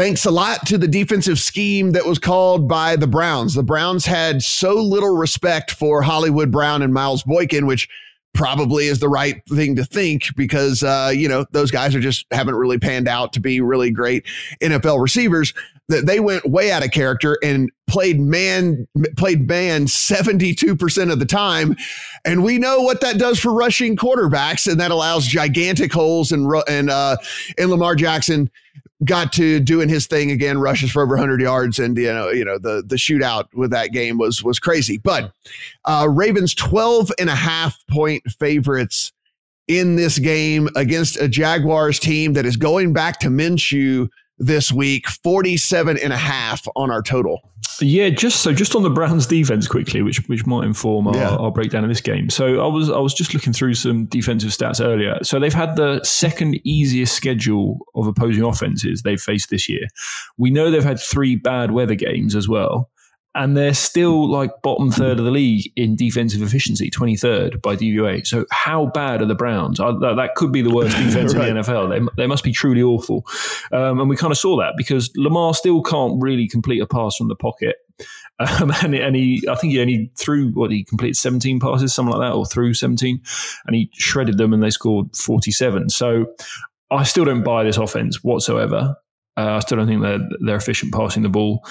[0.00, 3.52] Thanks a lot to the defensive scheme that was called by the Browns.
[3.52, 7.86] The Browns had so little respect for Hollywood Brown and Miles Boykin, which
[8.32, 12.24] probably is the right thing to think because uh, you know those guys are just
[12.30, 14.24] haven't really panned out to be really great
[14.62, 15.52] NFL receivers.
[15.90, 21.26] That they went way out of character and played man played man 72% of the
[21.26, 21.76] time
[22.24, 26.48] and we know what that does for rushing quarterbacks and that allows gigantic holes and
[26.68, 27.16] and uh
[27.58, 28.48] and Lamar Jackson
[29.04, 32.44] got to doing his thing again, rushes for over 100 yards, and you know, you
[32.44, 34.98] know, the the shootout with that game was was crazy.
[34.98, 35.32] But
[35.84, 39.12] uh, Ravens 12 and a half point favorites
[39.68, 44.08] in this game against a Jaguars team that is going back to Minshew
[44.40, 47.40] this week, 47 and a half on our total.
[47.80, 51.36] Yeah, just so just on the Browns defense quickly, which which might inform our, yeah.
[51.36, 52.28] our, breakdown of this game.
[52.28, 55.18] So I was I was just looking through some defensive stats earlier.
[55.22, 59.86] So they've had the second easiest schedule of opposing offenses they've faced this year.
[60.36, 62.90] We know they've had three bad weather games as well
[63.34, 68.26] and they're still like bottom third of the league in defensive efficiency, 23rd by DVOA.
[68.26, 69.78] So how bad are the Browns?
[69.78, 71.48] that, that, could be the worst defense right.
[71.48, 71.90] in the NFL.
[71.90, 73.24] They, they must be truly awful.
[73.72, 77.16] Um, and we kind of saw that because Lamar still can't really complete a pass
[77.16, 77.76] from the pocket.
[78.40, 82.16] Um, and, and, he, I think he only threw what he completed 17 passes, something
[82.16, 83.20] like that, or threw 17,
[83.66, 85.90] and he shredded them and they scored 47.
[85.90, 86.24] So
[86.90, 88.96] I still don't buy this offense whatsoever.
[89.36, 91.62] Uh, I still don't think they're, they're efficient passing the ball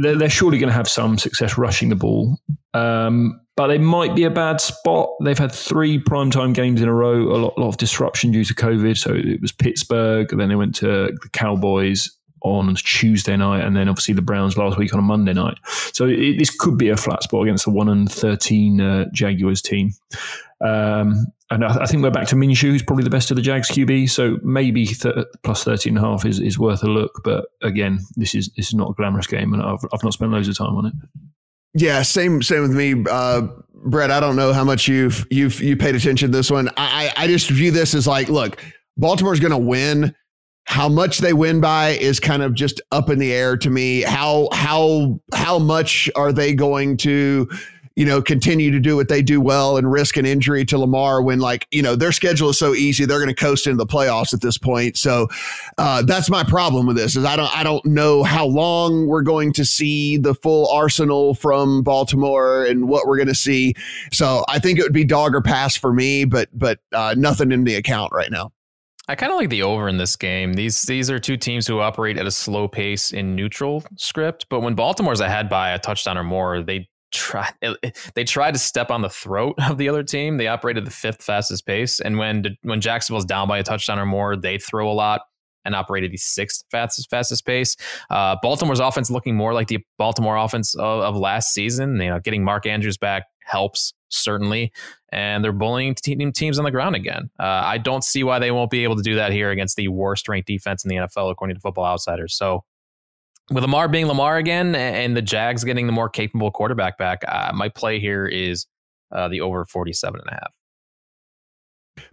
[0.00, 2.38] they're, they're surely going to have some success rushing the ball.
[2.74, 5.10] Um, but they might be a bad spot.
[5.22, 8.54] They've had three primetime games in a row, a lot, lot of disruption due to
[8.54, 8.96] COVID.
[8.96, 12.10] So it was Pittsburgh, then they went to the Cowboys
[12.44, 15.58] on Tuesday night, and then obviously the Browns last week on a Monday night.
[15.92, 19.62] So it, this could be a flat spot against the one and thirteen uh, Jaguars
[19.62, 19.92] team.
[20.60, 23.42] Um, and I, I, think we're back to Minshew, who's probably the best of the
[23.42, 24.10] Jags QB.
[24.10, 27.20] So maybe th- plus 13 and a half is, is worth a look.
[27.22, 30.32] But again, this is this is not a glamorous game, and I've, I've not spent
[30.32, 30.92] loads of time on it.
[31.74, 33.42] Yeah, same same with me, uh,
[33.74, 34.10] Brett.
[34.10, 36.68] I don't know how much you've you've you paid attention to this one.
[36.76, 38.62] I I just view this as like, look,
[38.96, 40.14] Baltimore's going to win.
[40.64, 44.02] How much they win by is kind of just up in the air to me.
[44.02, 47.48] How how how much are they going to
[47.96, 51.22] you know, continue to do what they do well and risk an injury to Lamar
[51.22, 53.86] when, like, you know, their schedule is so easy, they're going to coast into the
[53.86, 54.96] playoffs at this point.
[54.96, 55.28] So
[55.78, 59.22] uh, that's my problem with this is I don't I don't know how long we're
[59.22, 63.74] going to see the full arsenal from Baltimore and what we're going to see.
[64.12, 67.52] So I think it would be dog or pass for me, but but uh, nothing
[67.52, 68.52] in the account right now.
[69.08, 70.54] I kind of like the over in this game.
[70.54, 74.60] These these are two teams who operate at a slow pace in neutral script, but
[74.60, 77.48] when Baltimore's ahead by a touchdown or more, they try
[78.14, 80.36] they tried to step on the throat of the other team.
[80.36, 84.06] They operated the fifth fastest pace, and when when Jacksonville's down by a touchdown or
[84.06, 85.22] more, they throw a lot
[85.64, 87.76] and operated the sixth fastest fastest pace.
[88.10, 92.00] Uh, Baltimore's offense looking more like the Baltimore offense of, of, last season.
[92.00, 94.72] You know, getting Mark Andrews back helps certainly,
[95.10, 97.30] and they're bullying teams on the ground again.
[97.38, 99.88] Uh, I don't see why they won't be able to do that here against the
[99.88, 102.36] worst ranked defense in the NFL according to Football Outsiders.
[102.36, 102.64] So
[103.50, 107.52] with Lamar being Lamar again and the Jags getting the more capable quarterback back, uh,
[107.54, 108.66] my play here is
[109.10, 110.52] uh, the over 47 and a half.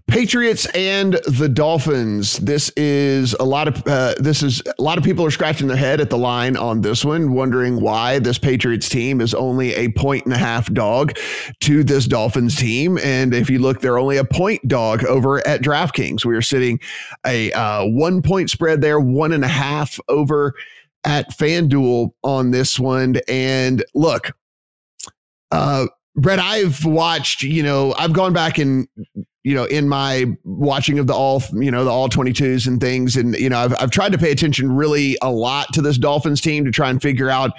[0.07, 2.37] Patriots and the Dolphins.
[2.39, 5.77] This is a lot of uh, this is a lot of people are scratching their
[5.77, 9.89] head at the line on this one, wondering why this Patriots team is only a
[9.89, 11.15] point and a half dog
[11.61, 12.97] to this Dolphins team.
[13.03, 16.25] And if you look, they're only a point dog over at DraftKings.
[16.25, 16.79] We are sitting
[17.25, 20.55] a uh, one point spread there, one and a half over
[21.03, 23.17] at FanDuel on this one.
[23.27, 24.31] And look,
[25.51, 28.87] uh, Brett, I've watched, you know, I've gone back and,
[29.43, 33.15] you know, in my watching of the all, you know, the all 22s and things.
[33.15, 36.41] And, you know, I've, I've tried to pay attention really a lot to this Dolphins
[36.41, 37.51] team to try and figure out,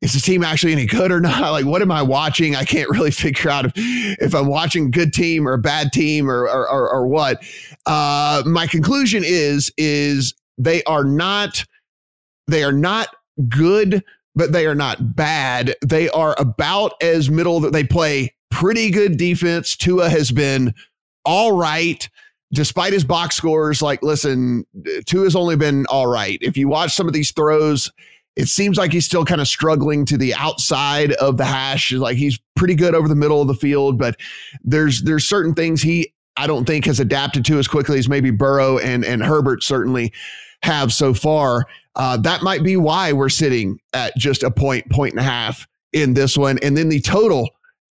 [0.00, 1.52] is the team actually any good or not?
[1.52, 2.54] Like, what am I watching?
[2.54, 5.92] I can't really figure out if, if I'm watching a good team or a bad
[5.92, 7.42] team or, or, or, or what.
[7.86, 11.64] Uh, my conclusion is, is they are not,
[12.48, 13.08] they are not
[13.48, 14.02] good
[14.38, 15.74] but they are not bad.
[15.84, 19.76] They are about as middle that they play pretty good defense.
[19.76, 20.74] Tua has been
[21.24, 22.08] all right
[22.52, 23.82] despite his box scores.
[23.82, 24.64] Like, listen,
[25.06, 26.38] Tua has only been all right.
[26.40, 27.90] If you watch some of these throws,
[28.36, 31.90] it seems like he's still kind of struggling to the outside of the hash.
[31.92, 34.16] Like he's pretty good over the middle of the field, but
[34.62, 38.30] there's there's certain things he I don't think has adapted to as quickly as maybe
[38.30, 40.12] Burrow and and Herbert certainly
[40.62, 41.66] have so far.
[41.96, 45.66] Uh, that might be why we're sitting at just a point, point and a half
[45.92, 46.58] in this one.
[46.62, 47.50] And then the total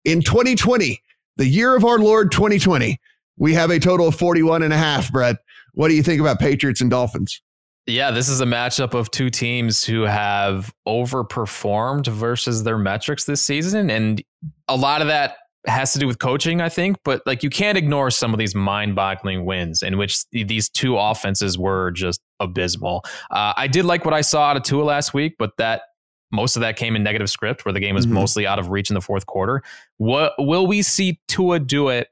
[0.06, 1.02] in 2020,
[1.38, 3.00] the year of our Lord 2020,
[3.38, 5.38] we have a total of 41 and a half, Brett.
[5.74, 7.42] What do you think about Patriots and Dolphins?
[7.86, 13.42] Yeah, this is a matchup of two teams who have overperformed versus their metrics this
[13.42, 13.90] season.
[13.90, 14.24] And
[14.68, 17.78] a lot of that has to do with coaching, I think, but like you can't
[17.78, 23.04] ignore some of these mind-boggling wins in which these two offenses were just abysmal.
[23.32, 25.84] Uh, I did like what I saw out of Tua last week, but that
[26.32, 28.16] most of that came in negative script, where the game was mm-hmm.
[28.16, 29.62] mostly out of reach in the fourth quarter.
[29.98, 32.08] What will we see Tua do it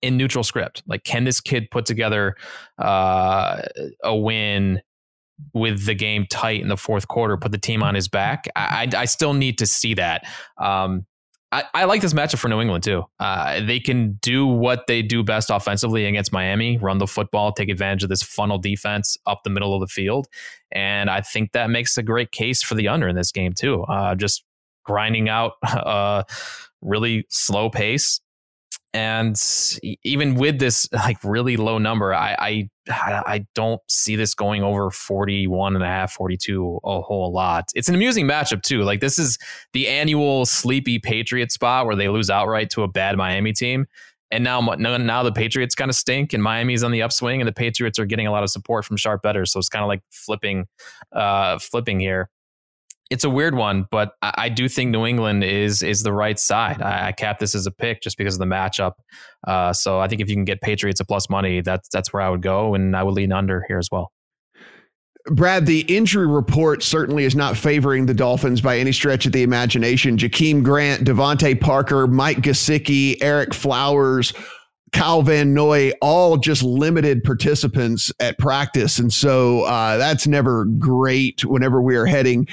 [0.00, 0.82] in neutral script?
[0.86, 2.36] Like, can this kid put together
[2.78, 3.62] uh,
[4.02, 4.80] a win?
[5.54, 8.48] with the game tight in the fourth quarter, put the team on his back.
[8.56, 10.26] I, I, I still need to see that.
[10.56, 11.06] Um,
[11.50, 13.04] I, I, like this matchup for New England too.
[13.18, 17.70] Uh, they can do what they do best offensively against Miami, run the football, take
[17.70, 20.26] advantage of this funnel defense up the middle of the field,
[20.72, 23.82] and I think that makes a great case for the under in this game too.
[23.84, 24.44] Uh, just
[24.84, 26.22] grinding out a uh,
[26.82, 28.20] really slow pace,
[28.94, 29.36] and
[30.02, 34.90] even with this like really low number, I, I I don't see this going over
[34.90, 37.66] 41 and a half, 42 a whole lot.
[37.74, 38.82] It's an amusing matchup too.
[38.82, 39.38] Like this is
[39.74, 43.86] the annual sleepy Patriot spot where they lose outright to a bad Miami team.
[44.30, 47.52] And now, now the Patriots kind of stink, and Miami's on the upswing, and the
[47.52, 49.50] Patriots are getting a lot of support from sharp bettors.
[49.50, 50.66] So it's kind of like flipping,
[51.12, 52.28] uh, flipping here
[53.10, 56.38] it's a weird one, but I, I, do think New England is is the right
[56.38, 56.82] side.
[56.82, 58.92] I, I cap this as a pick just because of the matchup.
[59.46, 62.22] Uh, so I think if you can get Patriots a plus money, that's that's where
[62.22, 64.12] I would go, and I would lean under here as well.
[65.30, 69.42] Brad, the injury report certainly is not favoring the Dolphins by any stretch of the
[69.42, 70.16] imagination.
[70.16, 74.32] Jakeem Grant, DeVante Parker, Mike Gesicki, Ereck Flowers,
[74.92, 78.98] Kyle Van Noy, all just limited participants at practice.
[78.98, 82.48] And so uh, that's never great whenever we are heading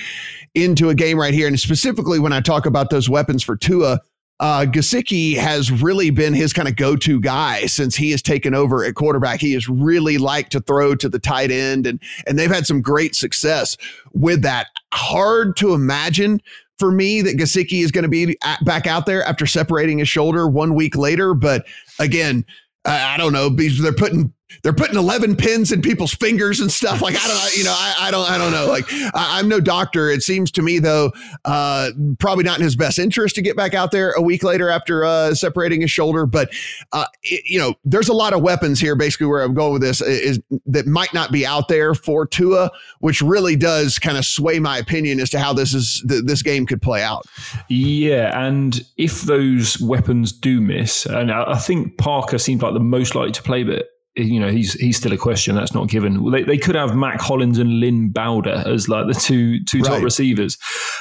[0.54, 1.48] into a game right here.
[1.48, 4.00] And specifically when I talk about those weapons for Tua,
[4.40, 8.84] uh, Gesicki has really been his kind of go-to guy since he has taken over
[8.84, 9.40] at quarterback.
[9.40, 12.82] He has really liked to throw to the tight end, and and they've had some
[12.82, 13.78] great success
[14.12, 14.68] with that.
[14.94, 16.42] Hard to imagine
[16.80, 20.10] for me that Gesicki is going to be at, back out there after separating his
[20.10, 21.66] shoulder one week later, but
[22.00, 22.46] again,
[22.86, 23.50] I don't know.
[23.50, 24.32] They're putting
[24.64, 27.02] they're putting 11 pins in people's fingers and stuff.
[27.02, 28.68] Like i don't you know i, I don't i don't know.
[28.68, 30.10] Like I, am no doctor.
[30.10, 31.12] It seems to me though
[31.46, 34.70] uh, probably not in his best interest to get back out there a week later
[34.70, 36.26] after uh, separating his shoulder.
[36.26, 36.52] But
[36.92, 39.82] uh, it, you know there's a lot of weapons here basically where i'm going with
[39.82, 44.26] this is that might not be out there for tua which really does kind of
[44.26, 47.26] sway my opinion as to how this is th- this game could play out.
[47.70, 53.16] Yeah and if those weapons do miss and i think parker seems like the most
[53.16, 56.32] likely to play but you know he's he's still a question that's not given.
[56.32, 59.88] They, they could have Mack Hollins and Lynn Bowden as like the two two right.
[59.88, 60.58] top receivers,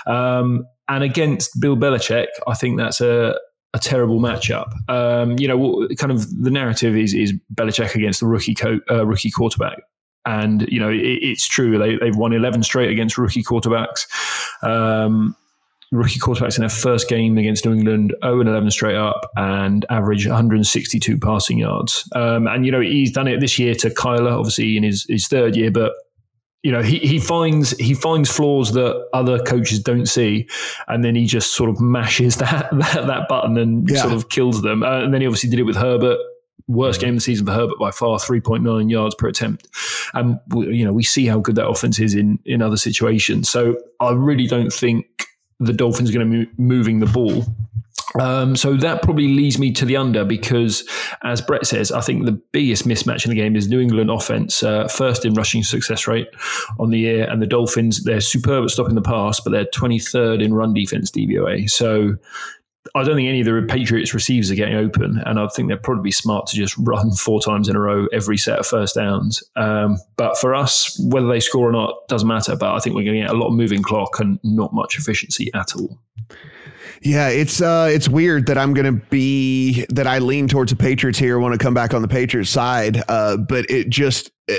[0.06, 3.36] um, and against Bill Belichick, I think that's a
[3.74, 4.72] a terrible matchup.
[4.88, 9.06] Um, you know, kind of the narrative is is Belichick against the rookie co- uh,
[9.06, 9.78] rookie quarterback.
[10.26, 14.06] And you know it, it's true they they've won eleven straight against rookie quarterbacks.
[14.62, 15.36] Um,
[15.94, 19.86] rookie quarterbacks in their first game against New England, 0 and 11 straight up, and
[19.90, 22.08] average 162 passing yards.
[22.14, 25.26] Um, and you know he's done it this year to Kyler, obviously in his his
[25.28, 25.92] third year, but
[26.62, 30.48] you know he, he finds he finds flaws that other coaches don't see
[30.88, 34.00] and then he just sort of mashes that that, that button and yeah.
[34.00, 36.18] sort of kills them uh, and then he obviously did it with herbert
[36.66, 39.68] worst game of the season for Herbert by far, 3.9 yards per attempt.
[40.14, 43.50] And, you know, we see how good that offense is in, in other situations.
[43.50, 45.06] So I really don't think
[45.60, 47.44] the Dolphins going to be moving the ball.
[48.20, 50.88] Um, so that probably leads me to the under because,
[51.24, 54.62] as Brett says, I think the biggest mismatch in the game is New England offense,
[54.62, 56.28] uh, first in rushing success rate
[56.78, 60.44] on the year, and the Dolphins, they're superb at stopping the pass, but they're 23rd
[60.44, 61.68] in run defense DVOA.
[61.68, 62.14] So
[62.94, 65.76] I don't think any of the Patriots receivers are getting open, and I think they're
[65.76, 69.42] probably smart to just run four times in a row every set of first downs.
[69.56, 72.56] Um, but for us, whether they score or not doesn't matter.
[72.56, 74.98] But I think we're going to get a lot of moving clock and not much
[74.98, 75.98] efficiency at all.
[77.04, 80.76] Yeah, it's uh, it's weird that I'm going to be that I lean towards the
[80.76, 81.38] Patriots here.
[81.38, 84.54] Want to come back on the Patriots side, uh, but it just uh,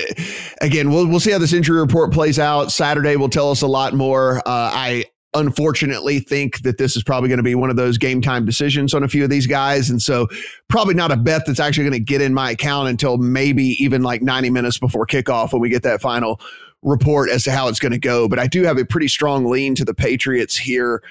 [0.60, 2.70] again we'll we'll see how this injury report plays out.
[2.70, 4.38] Saturday will tell us a lot more.
[4.38, 5.06] Uh, I
[5.36, 8.94] unfortunately think that this is probably going to be one of those game time decisions
[8.94, 10.28] on a few of these guys, and so
[10.68, 14.02] probably not a bet that's actually going to get in my account until maybe even
[14.02, 16.40] like 90 minutes before kickoff when we get that final
[16.82, 18.28] report as to how it's going to go.
[18.28, 21.02] But I do have a pretty strong lean to the Patriots here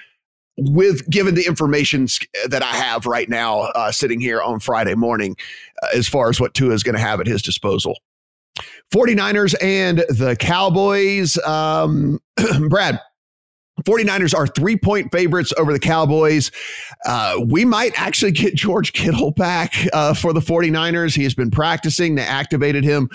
[0.58, 2.08] with given the information
[2.48, 5.36] that I have right now, uh, sitting here on Friday morning,
[5.84, 7.98] uh, as far as what Tua is going to have at his disposal.
[8.94, 11.38] 49ers and the Cowboys.
[11.40, 12.20] Um,
[12.70, 13.00] Brad,
[13.84, 16.52] 49ers are three point favorites over the Cowboys.
[17.06, 21.16] Uh, we might actually get George Kittle back uh, for the 49ers.
[21.16, 23.10] He has been practicing, they activated him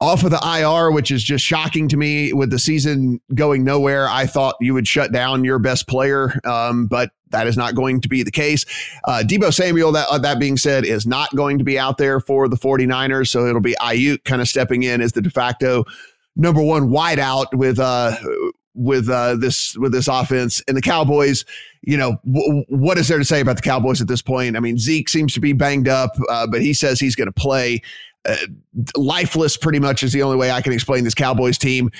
[0.00, 4.08] off of the IR, which is just shocking to me with the season going nowhere.
[4.08, 8.00] I thought you would shut down your best player, um, but that is not going
[8.00, 8.64] to be the case.
[9.04, 12.20] Uh, Deebo Samuel, that, uh, that being said, is not going to be out there
[12.20, 13.28] for the 49ers.
[13.28, 15.84] So it'll be Aiyuk kind of stepping in as the de facto
[16.36, 18.16] number one wideout with, uh,
[18.74, 21.44] with uh, this with this offense and the Cowboys.
[21.82, 24.56] You know w- what is there to say about the Cowboys at this point?
[24.56, 27.32] I mean Zeke seems to be banged up, uh, but he says he's going to
[27.32, 27.82] play
[28.26, 28.36] uh,
[28.96, 31.90] lifeless pretty much is the only way I can explain this Cowboys team.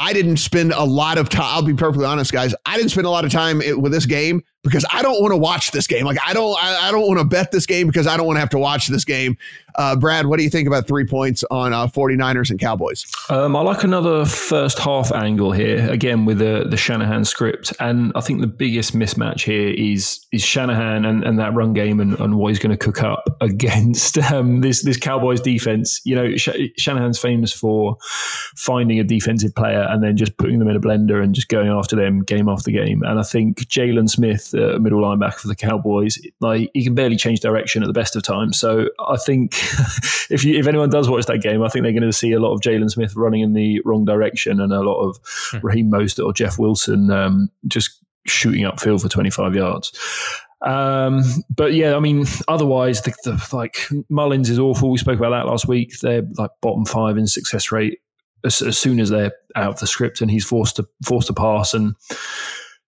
[0.00, 1.46] I didn't spend a lot of time.
[1.46, 2.54] I'll be perfectly honest, guys.
[2.64, 5.36] I didn't spend a lot of time with this game because I don't want to
[5.36, 6.04] watch this game.
[6.04, 8.36] Like I don't, I, I don't want to bet this game because I don't want
[8.36, 9.36] to have to watch this game.
[9.78, 13.06] Uh, Brad, what do you think about three points on uh, 49ers and Cowboys?
[13.30, 17.72] Um, I like another first half angle here, again with the, the Shanahan script.
[17.78, 22.00] And I think the biggest mismatch here is is Shanahan and, and that run game
[22.00, 26.00] and, and what he's going to cook up against um, this, this Cowboys defense.
[26.04, 27.96] You know, Sh- Shanahan's famous for
[28.56, 31.68] finding a defensive player and then just putting them in a blender and just going
[31.68, 33.02] after them game after game.
[33.04, 37.16] And I think Jaylon Smith, uh, middle linebacker for the Cowboys, like he can barely
[37.16, 38.58] change direction at the best of times.
[38.58, 39.54] So I think
[40.30, 42.40] if you, if anyone does watch that game, I think they're going to see a
[42.40, 45.18] lot of Jaylon Smith running in the wrong direction and a lot of
[45.50, 45.58] hmm.
[45.66, 49.92] Raheem Mostert or Jeff Wilson um, just shooting upfield for 25 yards.
[50.60, 51.22] Um,
[51.54, 53.76] but yeah, I mean, otherwise, the, the, like
[54.08, 54.90] Mullens is awful.
[54.90, 55.98] We spoke about that last week.
[56.00, 58.00] They're like bottom five in success rate
[58.44, 61.34] as, as soon as they're out of the script, and he's forced to forced to
[61.34, 61.74] pass.
[61.74, 61.94] And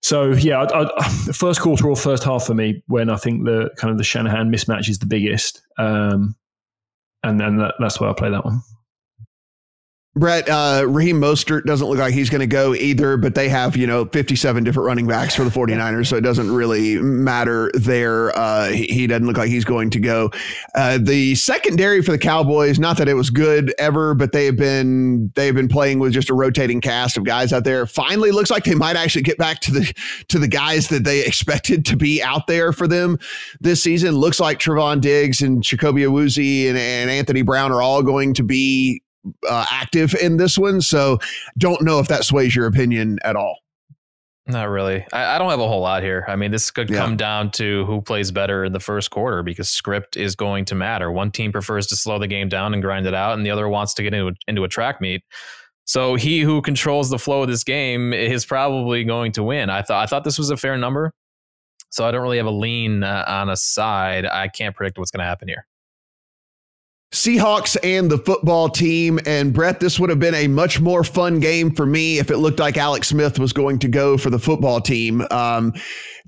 [0.02, 3.70] so yeah, I, I, first quarter or first half for me when I think the
[3.76, 5.62] kind of the Shanahan mismatch is the biggest.
[5.78, 6.34] Um,
[7.22, 8.60] and then that, that's why I play that one.
[10.16, 13.76] Brett, uh, Raheem Mostert doesn't look like he's going to go either, but they have,
[13.76, 18.36] you know, 57 different running backs for the 49ers, so it doesn't really matter there.
[18.36, 20.32] Uh, he, doesn't look like he's going to go.
[20.74, 24.56] Uh, the secondary for the Cowboys, not that it was good ever, but they have
[24.56, 27.86] been they've been playing with just a rotating cast of guys out there.
[27.86, 29.94] Finally, looks like they might actually get back to the
[30.26, 33.16] to the guys that they expected to be out there for them
[33.60, 34.16] this season.
[34.16, 38.42] Looks like Trevon Diggs and Chidobe Awuzie and, and Anthony Brown are all going to
[38.42, 39.02] be
[39.48, 40.80] uh, active in this one.
[40.80, 41.18] So
[41.58, 43.58] don't know if that sways your opinion at all.
[44.46, 45.06] Not really.
[45.12, 46.24] I, I don't have a whole lot here.
[46.26, 46.98] I mean, this could yeah.
[46.98, 50.74] come down to who plays better in the first quarter because script is going to
[50.74, 51.10] matter.
[51.12, 53.68] One team prefers to slow the game down and grind it out, and the other
[53.68, 55.22] wants to get into, into a track meet.
[55.84, 59.70] So he who controls the flow of this game is probably going to win.
[59.70, 61.12] I thought I thought this was a fair number,
[61.90, 64.24] so I don't really have a lean uh, on a side.
[64.24, 65.66] I can't predict what's going to happen here.
[67.12, 69.18] Seahawks and the football team.
[69.26, 72.38] And Brett, this would have been a much more fun game for me if it
[72.38, 75.22] looked like Alex Smith was going to go for the football team.
[75.30, 75.72] Um,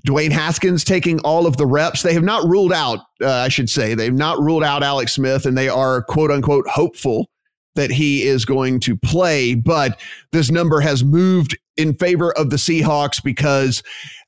[0.05, 2.01] Dwayne Haskins taking all of the reps.
[2.01, 5.45] They have not ruled out, uh, I should say, they've not ruled out Alex Smith,
[5.45, 7.29] and they are quote unquote hopeful
[7.75, 9.55] that he is going to play.
[9.55, 9.99] But
[10.33, 13.83] this number has moved in favor of the Seahawks because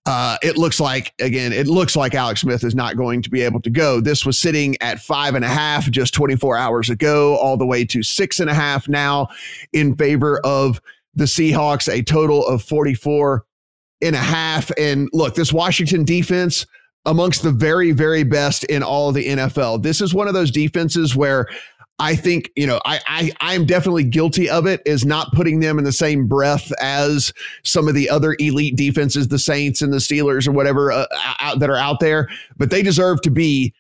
[0.05, 3.41] uh, it looks like again, it looks like Alex Smith is not going to be
[3.41, 3.99] able to go.
[3.99, 7.85] This was sitting at five and a half just 24 hours ago, all the way
[7.85, 9.27] to six and a half now
[9.73, 10.79] in favor of
[11.15, 13.45] the Seahawks, a total of 44
[14.01, 14.71] and a half.
[14.77, 16.65] And look, this Washington defense
[17.05, 19.83] amongst the very, very best in all of the NFL.
[19.83, 21.47] This is one of those defenses where
[21.97, 25.77] I think, you know, I, I I'm definitely guilty of it is not putting them
[25.77, 27.31] in the same breath as
[27.63, 31.05] some of the other elite defenses, the Saints and the Steelers or whatever uh,
[31.39, 32.27] out, that are out there,
[32.57, 33.73] but they deserve to be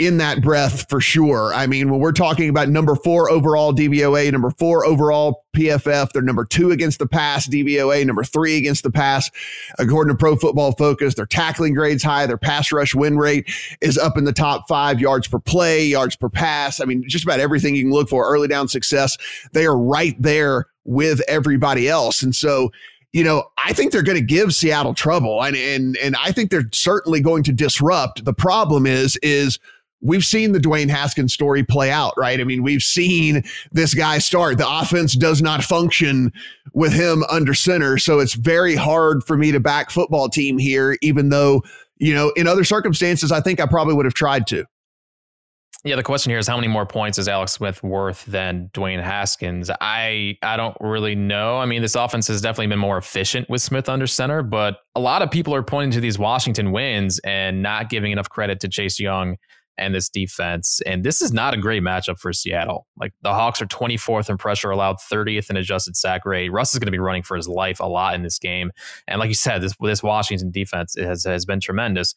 [0.00, 1.52] in that breath for sure.
[1.54, 6.22] I mean, when we're talking about number four overall DVOA, number four overall PFF, they're
[6.22, 9.30] number two against the pass DVOA, number three against the pass,
[9.78, 11.16] according to Pro Football Focus.
[11.16, 13.46] Their tackling grades high, their pass rush win rate
[13.82, 16.80] is up in the top five, yards per play, yards per pass.
[16.80, 19.18] I mean, just about everything you can look for, early down success.
[19.52, 22.22] They are right there with everybody else.
[22.22, 22.72] And so,
[23.12, 26.50] you know, I think they're going to give Seattle trouble, and and and I think
[26.50, 28.24] they're certainly going to disrupt.
[28.24, 29.58] The problem is is
[30.00, 32.40] we've seen the Dwayne Haskins story play out, right?
[32.40, 33.42] I mean, we've seen
[33.72, 34.58] this guy start.
[34.58, 36.32] The offense does not function
[36.72, 37.98] with him under center.
[37.98, 41.62] So it's very hard for me to back football team here, even though,
[41.98, 44.64] you know, in other circumstances, I think I probably would have tried to.
[45.82, 49.02] Yeah, the question here is how many more points is Alex Smith worth than Dwayne
[49.02, 49.70] Haskins?
[49.80, 51.56] I I don't really know.
[51.56, 55.00] I mean, this offense has definitely been more efficient with Smith under center, but a
[55.00, 58.68] lot of people are pointing to these Washington wins and not giving enough credit to
[58.68, 59.36] Chase Young
[59.80, 60.80] and this defense.
[60.86, 62.86] And this is not a great matchup for Seattle.
[62.96, 66.50] Like the Hawks are 24th in pressure allowed, 30th in adjusted sack rate.
[66.50, 68.70] Russ is going to be running for his life a lot in this game.
[69.08, 72.14] And like you said, this this Washington defense has has been tremendous.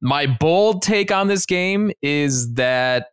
[0.00, 3.08] My bold take on this game is that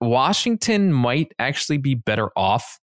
[0.00, 2.78] Washington might actually be better off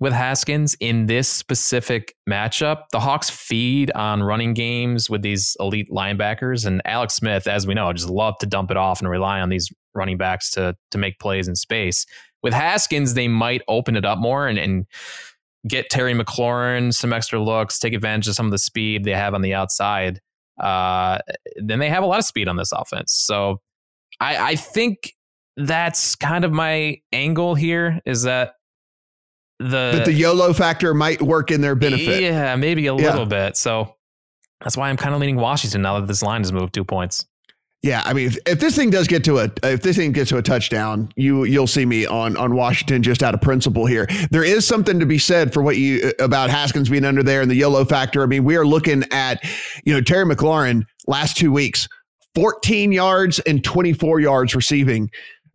[0.00, 2.84] with Haskins in this specific matchup.
[2.90, 7.74] The Hawks feed on running games with these elite linebackers, and Alex Smith, as we
[7.74, 10.98] know, just love to dump it off and rely on these running backs to to
[10.98, 12.06] make plays in space.
[12.42, 14.86] With Haskins, they might open it up more and, and
[15.68, 19.34] get Terry McLaurin some extra looks, take advantage of some of the speed they have
[19.34, 20.20] on the outside.
[20.58, 21.18] Uh,
[21.56, 23.12] then they have a lot of speed on this offense.
[23.12, 23.60] So
[24.20, 25.14] I, I think
[25.56, 28.54] that's kind of my angle here is that
[29.60, 32.22] the that the YOLO factor might work in their benefit.
[32.22, 33.48] Yeah, maybe a little yeah.
[33.48, 33.56] bit.
[33.56, 33.94] So
[34.62, 37.26] that's why I'm kind of leaning Washington now that this line has moved two points.
[37.82, 40.28] Yeah, I mean, if, if, this thing does get to a if this thing gets
[40.30, 44.06] to a touchdown, you you'll see me on on Washington just out of principle here.
[44.30, 47.40] There is something to be said for what you uh, about Haskins being under there
[47.40, 48.22] and the YOLO factor.
[48.22, 49.42] I mean, we are looking at
[49.84, 51.88] you know Terry McLaurin last two weeks,
[52.34, 55.10] 14 yards and 24 yards receiving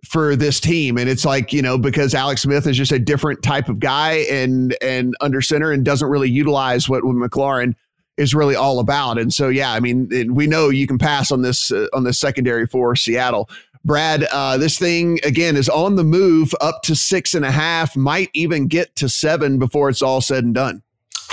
[0.07, 0.97] for this team.
[0.97, 4.25] And it's like, you know, because Alex Smith is just a different type of guy
[4.29, 7.75] and and under center and doesn't really utilize what, McLaurin
[8.17, 9.17] is really all about.
[9.17, 12.19] And so, yeah, I mean, we know you can pass on this uh, on this
[12.19, 13.49] secondary for Seattle.
[13.83, 17.95] Brad, uh, this thing again is on the move up to six and a half,
[17.95, 20.81] might even get to seven before it's all said and done.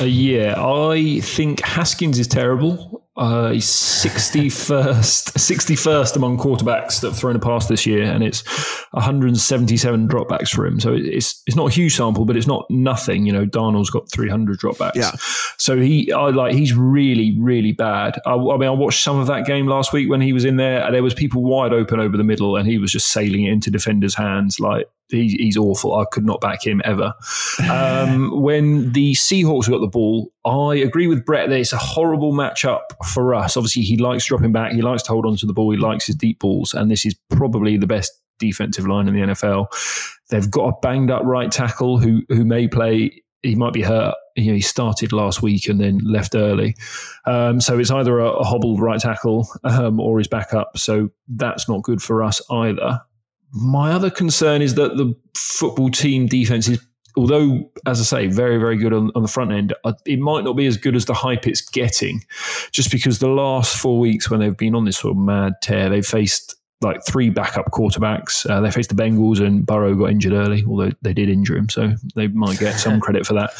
[0.00, 3.01] Uh, yeah, I think Haskins is terrible.
[3.14, 8.42] Uh, he's 61st, 61st among quarterbacks that have thrown a pass this year, and it's
[8.92, 10.80] 177 dropbacks for him.
[10.80, 13.26] So it's it's not a huge sample, but it's not nothing.
[13.26, 14.94] You know, Darnold's got 300 dropbacks.
[14.94, 15.10] Yeah.
[15.58, 18.18] So he, I like, he's really, really bad.
[18.24, 20.56] I, I, mean, I watched some of that game last week when he was in
[20.56, 20.90] there.
[20.90, 23.70] There was people wide open over the middle, and he was just sailing it into
[23.70, 24.58] defenders' hands.
[24.58, 25.94] Like he, he's awful.
[25.94, 27.12] I could not back him ever.
[27.70, 32.32] Um, when the Seahawks got the ball, I agree with Brett that it's a horrible
[32.32, 32.82] matchup
[33.12, 33.56] for us.
[33.56, 34.72] Obviously, he likes dropping back.
[34.72, 35.70] He likes to hold on to the ball.
[35.70, 39.20] He likes his deep balls, and this is probably the best defensive line in the
[39.20, 39.66] NFL.
[40.30, 43.22] They've got a banged up right tackle who who may play.
[43.42, 44.14] He might be hurt.
[44.36, 46.74] You know, he started last week and then left early.
[47.26, 50.78] Um, so it's either a, a hobbled right tackle um, or his backup.
[50.78, 53.00] So that's not good for us either.
[53.52, 56.80] My other concern is that the football team defense is,
[57.16, 60.44] although, as I say, very, very good on, on the front end, uh, it might
[60.44, 62.24] not be as good as the hype it's getting,
[62.70, 65.90] just because the last four weeks when they've been on this sort of mad tear,
[65.90, 68.48] they've faced like three backup quarterbacks.
[68.48, 71.68] Uh, they faced the Bengals and Burrow got injured early, although they did injure him,
[71.68, 73.50] so they might get some credit for that.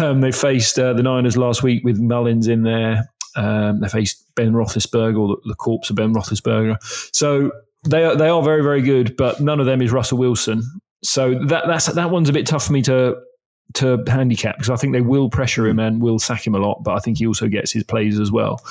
[0.00, 3.10] Um, they faced uh, the Niners last week with Mullens in there.
[3.36, 6.76] Um, they faced Ben Roethlisberger, or the, the corpse of Ben Roethlisberger.
[7.14, 7.50] So
[7.84, 10.62] they are, they are very very good, but none of them is Russell Wilson.
[11.02, 13.16] So that that's that one's a bit tough for me to
[13.74, 16.84] to handicap because I think they will pressure him and will sack him a lot,
[16.84, 18.62] but I think he also gets his plays as well.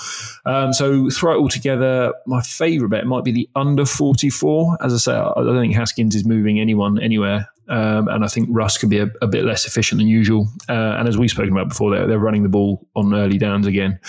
[0.46, 2.14] Um, so throw it all together.
[2.26, 4.78] My favourite bet might be the under 44.
[4.82, 7.50] As I say, I don't think Haskins is moving anyone anywhere.
[7.70, 10.48] Um, and I think Russ could be a, a, bit less efficient than usual.
[10.68, 13.68] Uh, and as we've spoken about before, they're, they're, running the ball on early downs
[13.68, 14.00] again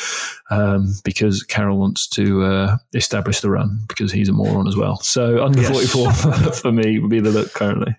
[0.51, 4.97] um, because Carroll wants to uh, establish the run because he's a moron as well.
[4.97, 5.71] So under yes.
[5.71, 7.97] 44 for, for me would be the look currently.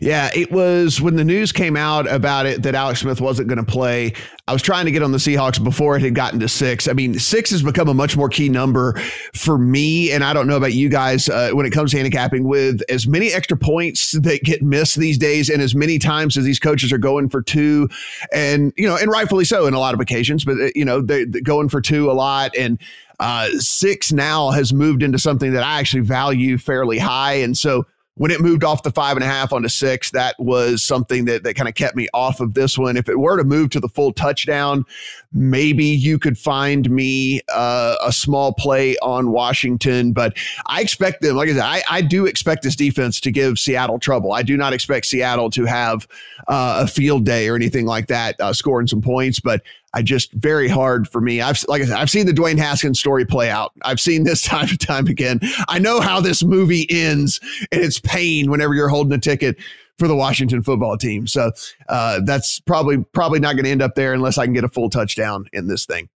[0.00, 3.64] Yeah, it was when the news came out about it that Alex Smith wasn't going
[3.64, 4.12] to play.
[4.46, 6.88] I was trying to get on the Seahawks before it had gotten to six.
[6.88, 8.94] I mean, six has become a much more key number
[9.34, 10.12] for me.
[10.12, 13.06] And I don't know about you guys uh, when it comes to handicapping with as
[13.06, 16.92] many extra points that get missed these days and as many times as these coaches
[16.92, 17.88] are going for two
[18.32, 21.00] and, you know, and rightfully so in a lot of occasions, but, uh, you know,
[21.00, 22.54] they're going for two a lot.
[22.56, 22.78] And,
[23.20, 27.34] uh, six now has moved into something that I actually value fairly high.
[27.34, 27.86] And so
[28.16, 31.44] when it moved off the five and a half onto six, that was something that,
[31.44, 32.96] that kind of kept me off of this one.
[32.96, 34.84] If it were to move to the full touchdown,
[35.32, 40.12] maybe you could find me uh, a small play on Washington.
[40.12, 40.36] But
[40.66, 43.98] I expect them, like I said, I, I, do expect this defense to give Seattle
[43.98, 44.32] trouble.
[44.32, 46.06] I do not expect Seattle to have
[46.48, 49.40] uh, a field day or anything like that, uh, scoring some points.
[49.40, 49.62] But
[49.94, 51.40] I just very hard for me.
[51.40, 53.72] I've like I said, I've seen the Dwayne Haskins story play out.
[53.82, 55.40] I've seen this time and time again.
[55.68, 57.40] I know how this movie ends,
[57.70, 59.56] and it's pain whenever you're holding a ticket
[59.98, 61.26] for the Washington football team.
[61.26, 61.52] So
[61.88, 64.68] uh, that's probably probably not going to end up there unless I can get a
[64.68, 66.08] full touchdown in this thing.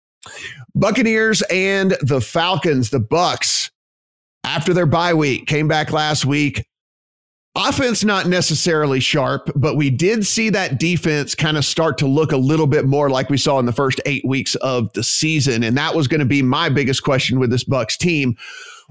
[0.74, 3.72] Buccaneers and the Falcons, the Bucks,
[4.44, 6.66] after their bye week, came back last week.
[7.58, 12.34] Offense not necessarily sharp, but we did see that defense kind of start to look
[12.34, 15.64] a little bit more like we saw in the first eight weeks of the season.
[15.64, 18.36] And that was going to be my biggest question with this Bucks team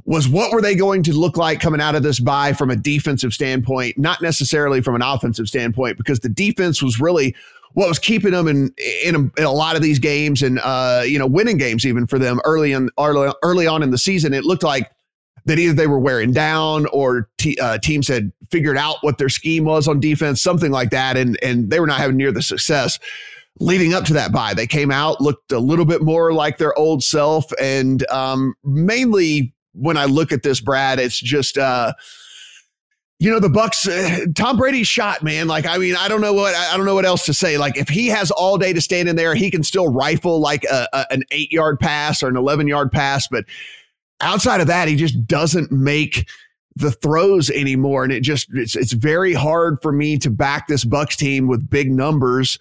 [0.07, 2.77] was what were they going to look like coming out of this bye from a
[2.77, 7.35] defensive standpoint, not necessarily from an offensive standpoint, because the defense was really
[7.75, 8.73] what was keeping them in
[9.05, 12.07] in a, in a lot of these games and uh, you know winning games even
[12.07, 14.33] for them early in early, early on in the season.
[14.33, 14.91] It looked like
[15.47, 19.29] that either they were wearing down or t- uh, teams had figured out what their
[19.29, 22.43] scheme was on defense, something like that, and and they were not having near the
[22.43, 22.99] success
[23.61, 24.55] leading up to that bye.
[24.55, 29.55] They came out looked a little bit more like their old self, and um, mainly
[29.73, 31.59] when I look at this, Brad, it's just.
[31.59, 31.93] Uh,
[33.21, 36.33] you know the bucks uh, tom brady's shot man like i mean i don't know
[36.33, 38.81] what i don't know what else to say like if he has all day to
[38.81, 42.29] stand in there he can still rifle like a, a, an eight yard pass or
[42.29, 43.45] an 11 yard pass but
[44.21, 46.29] outside of that, he just doesn't make
[46.77, 48.05] the throws anymore.
[48.05, 51.69] And it just it's it's very hard for me to back this Bucks team with
[51.69, 52.59] big numbers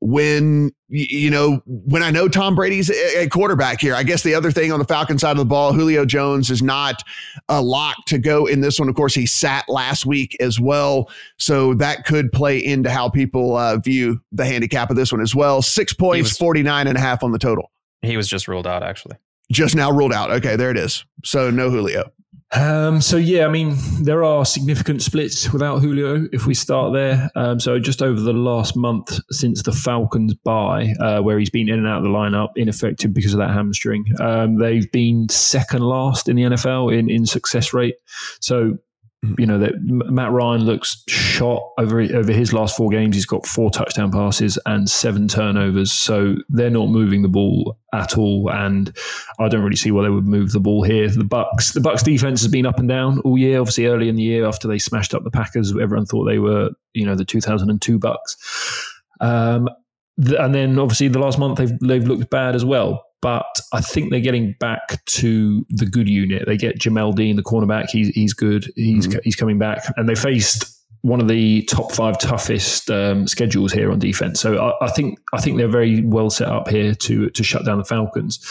[0.00, 3.94] when you know when I know Tom Brady's a quarterback here.
[3.94, 6.62] I guess the other thing on the Falcon side of the ball, Julio Jones is
[6.62, 7.02] not
[7.48, 8.88] a lock to go in this one.
[8.90, 13.56] Of course, he sat last week as well, so that could play into how people
[13.56, 15.62] uh, view the handicap of this one as well.
[15.62, 17.70] Six points, was, 49 and a half on the total.
[18.02, 19.16] He was just ruled out actually
[19.54, 20.30] just now ruled out.
[20.30, 21.04] Okay, there it is.
[21.24, 22.12] So no Julio.
[22.52, 26.28] Um, so yeah, I mean there are significant splits without Julio.
[26.32, 30.94] If we start there, um, so just over the last month since the Falcons bye,
[31.00, 34.04] uh, where he's been in and out of the lineup, ineffective because of that hamstring.
[34.20, 37.96] Um, they've been second last in the NFL in in success rate.
[38.40, 38.78] So.
[39.38, 43.14] You know that Matt Ryan looks shot over over his last four games.
[43.14, 48.18] He's got four touchdown passes and seven turnovers, so they're not moving the ball at
[48.18, 48.50] all.
[48.50, 48.96] And
[49.38, 51.08] I don't really see why they would move the ball here.
[51.08, 53.60] The Bucks, the Bucks defense has been up and down all year.
[53.60, 56.70] Obviously, early in the year after they smashed up the Packers, everyone thought they were
[56.92, 58.92] you know the 2002 Bucks.
[59.20, 59.68] Um,
[60.16, 64.10] and then obviously the last month they've they've looked bad as well but I think
[64.10, 66.44] they're getting back to the good unit.
[66.46, 67.88] They get Jamel Dean, the cornerback.
[67.88, 68.70] He's he's good.
[68.76, 69.18] He's mm-hmm.
[69.24, 70.70] he's coming back, and they faced
[71.00, 74.40] one of the top five toughest um, schedules here on defense.
[74.40, 77.64] So I, I, think I think they're very well set up here to to shut
[77.64, 78.46] down the Falcons.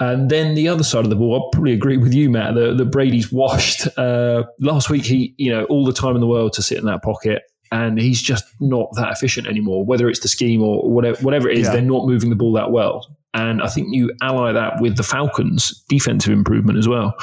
[0.00, 2.54] And then the other side of the ball, I'll probably agree with you, Matt.
[2.54, 3.86] That Brady's washed.
[3.98, 6.86] Uh, last week, he you know all the time in the world to sit in
[6.86, 7.42] that pocket
[7.74, 9.84] and he's just not that efficient anymore.
[9.84, 11.72] Whether it's the scheme or whatever, whatever it is, yeah.
[11.72, 13.04] they're not moving the ball that well.
[13.34, 17.16] And I think you ally that with the Falcons' defensive improvement as well.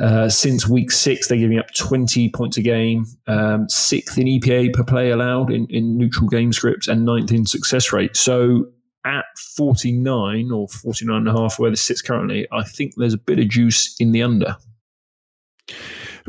[0.00, 4.72] Uh, since week six, they're giving up 20 points a game, um, sixth in EPA
[4.72, 8.16] per play allowed in, in neutral game scripts, and ninth in success rate.
[8.16, 8.66] So
[9.04, 9.24] at
[9.56, 13.40] 49 or 49 and a half, where this sits currently, I think there's a bit
[13.40, 14.56] of juice in the under.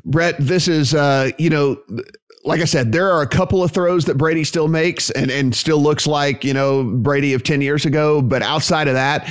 [0.04, 1.78] Brett, this is, uh, you know,
[2.46, 5.54] like I said, there are a couple of throws that Brady still makes and, and
[5.54, 8.22] still looks like, you know, Brady of 10 years ago.
[8.22, 9.28] But outside of that,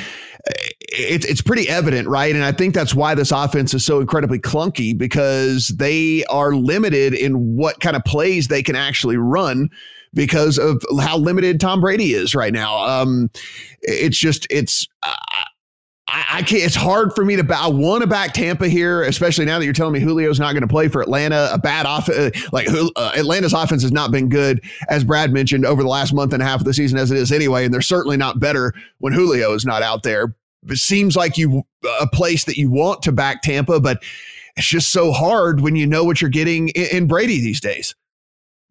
[0.80, 2.34] it's it's pretty evident, right?
[2.34, 7.14] And I think that's why this offense is so incredibly clunky because they are limited
[7.14, 9.70] in what kind of plays they can actually run
[10.12, 12.76] because of how limited Tom Brady is right now.
[12.84, 13.30] Um,
[13.82, 14.86] it's just it's.
[16.14, 16.62] I, I, can't.
[16.62, 17.56] It's hard for me to.
[17.56, 20.62] I want to back Tampa here, especially now that you're telling me Julio's not going
[20.62, 21.50] to play for Atlanta.
[21.52, 25.66] A bad off, uh, like uh, Atlanta's offense has not been good, as Brad mentioned,
[25.66, 27.64] over the last month and a half of the season, as it is anyway.
[27.64, 30.36] And they're certainly not better when Julio is not out there.
[30.68, 31.64] It seems like you
[32.00, 34.00] a place that you want to back Tampa, but
[34.56, 37.92] it's just so hard when you know what you're getting in, in Brady these days.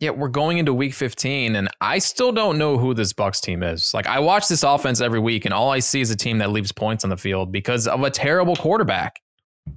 [0.04, 3.64] Yeah, we're going into week 15 and I still don't know who this Bucks team
[3.64, 3.94] is.
[3.94, 6.52] Like I watch this offense every week and all I see is a team that
[6.52, 9.22] leaves points on the field because of a terrible quarterback.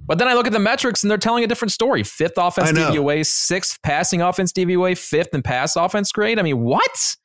[0.05, 2.03] But then I look at the metrics and they're telling a different story.
[2.03, 6.39] Fifth offense DVOA, sixth passing offense DVOA, fifth in pass offense grade.
[6.39, 7.15] I mean, what?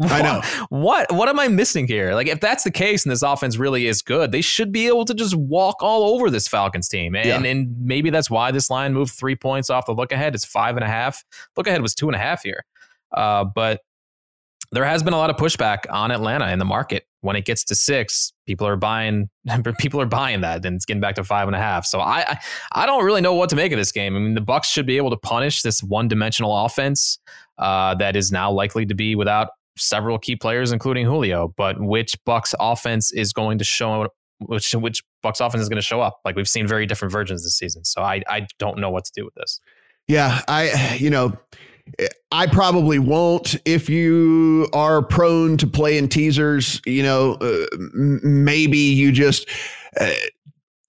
[0.00, 0.40] What, I know.
[0.70, 2.14] What what am I missing here?
[2.14, 5.04] Like if that's the case and this offense really is good, they should be able
[5.04, 7.14] to just walk all over this Falcons team.
[7.14, 7.50] And yeah.
[7.50, 10.34] and maybe that's why this line moved three points off the look ahead.
[10.34, 11.22] It's five and a half.
[11.54, 12.64] Look ahead was two and a half here.
[13.14, 13.82] Uh, but
[14.72, 17.04] there has been a lot of pushback on Atlanta in the market.
[17.20, 19.28] When it gets to six, people are buying.
[19.78, 21.84] People are buying that, and it's getting back to five and a half.
[21.84, 22.38] So I, I,
[22.72, 24.16] I don't really know what to make of this game.
[24.16, 27.18] I mean, the Bucks should be able to punish this one-dimensional offense
[27.58, 29.50] uh, that is now likely to be without
[29.80, 31.52] several key players, including Julio.
[31.56, 34.08] But which Bucks offense is going to show
[34.38, 36.20] which which Bucks offense is going to show up?
[36.24, 37.84] Like we've seen very different versions this season.
[37.84, 39.60] So I I don't know what to do with this.
[40.08, 41.32] Yeah, I you know.
[42.30, 46.80] I probably won't if you are prone to playing teasers.
[46.86, 49.48] You know, uh, maybe you just.
[49.98, 50.10] Uh,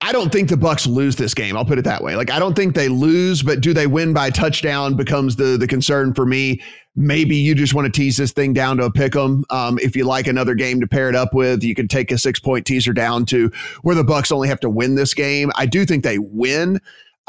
[0.04, 1.56] I don't think the Bucks lose this game.
[1.56, 2.16] I'll put it that way.
[2.16, 5.68] Like I don't think they lose, but do they win by touchdown becomes the the
[5.68, 6.62] concern for me.
[6.95, 9.45] Maybe you just want to tease this thing down to a pick 'em.
[9.49, 12.18] Um, if you like another game to pair it up with, you can take a
[12.18, 13.52] six point teaser down to
[13.84, 15.52] where the Bucks only have to win this game.
[15.56, 16.82] I do think they win.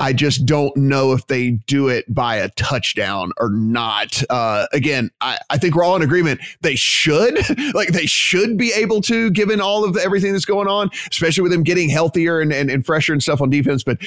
[0.02, 4.20] I just don't know if they do it by a touchdown or not.
[4.28, 6.40] Uh, again, I, I think we're all in agreement.
[6.60, 7.38] They should,
[7.74, 11.42] like, they should be able to, given all of the, everything that's going on, especially
[11.42, 13.84] with them getting healthier and, and, and fresher and stuff on defense.
[13.84, 13.98] But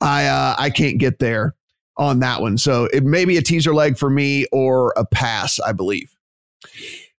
[0.00, 1.54] I, uh, I can't get there
[1.98, 2.56] on that one.
[2.56, 6.16] So it may be a teaser leg for me or a pass, I believe.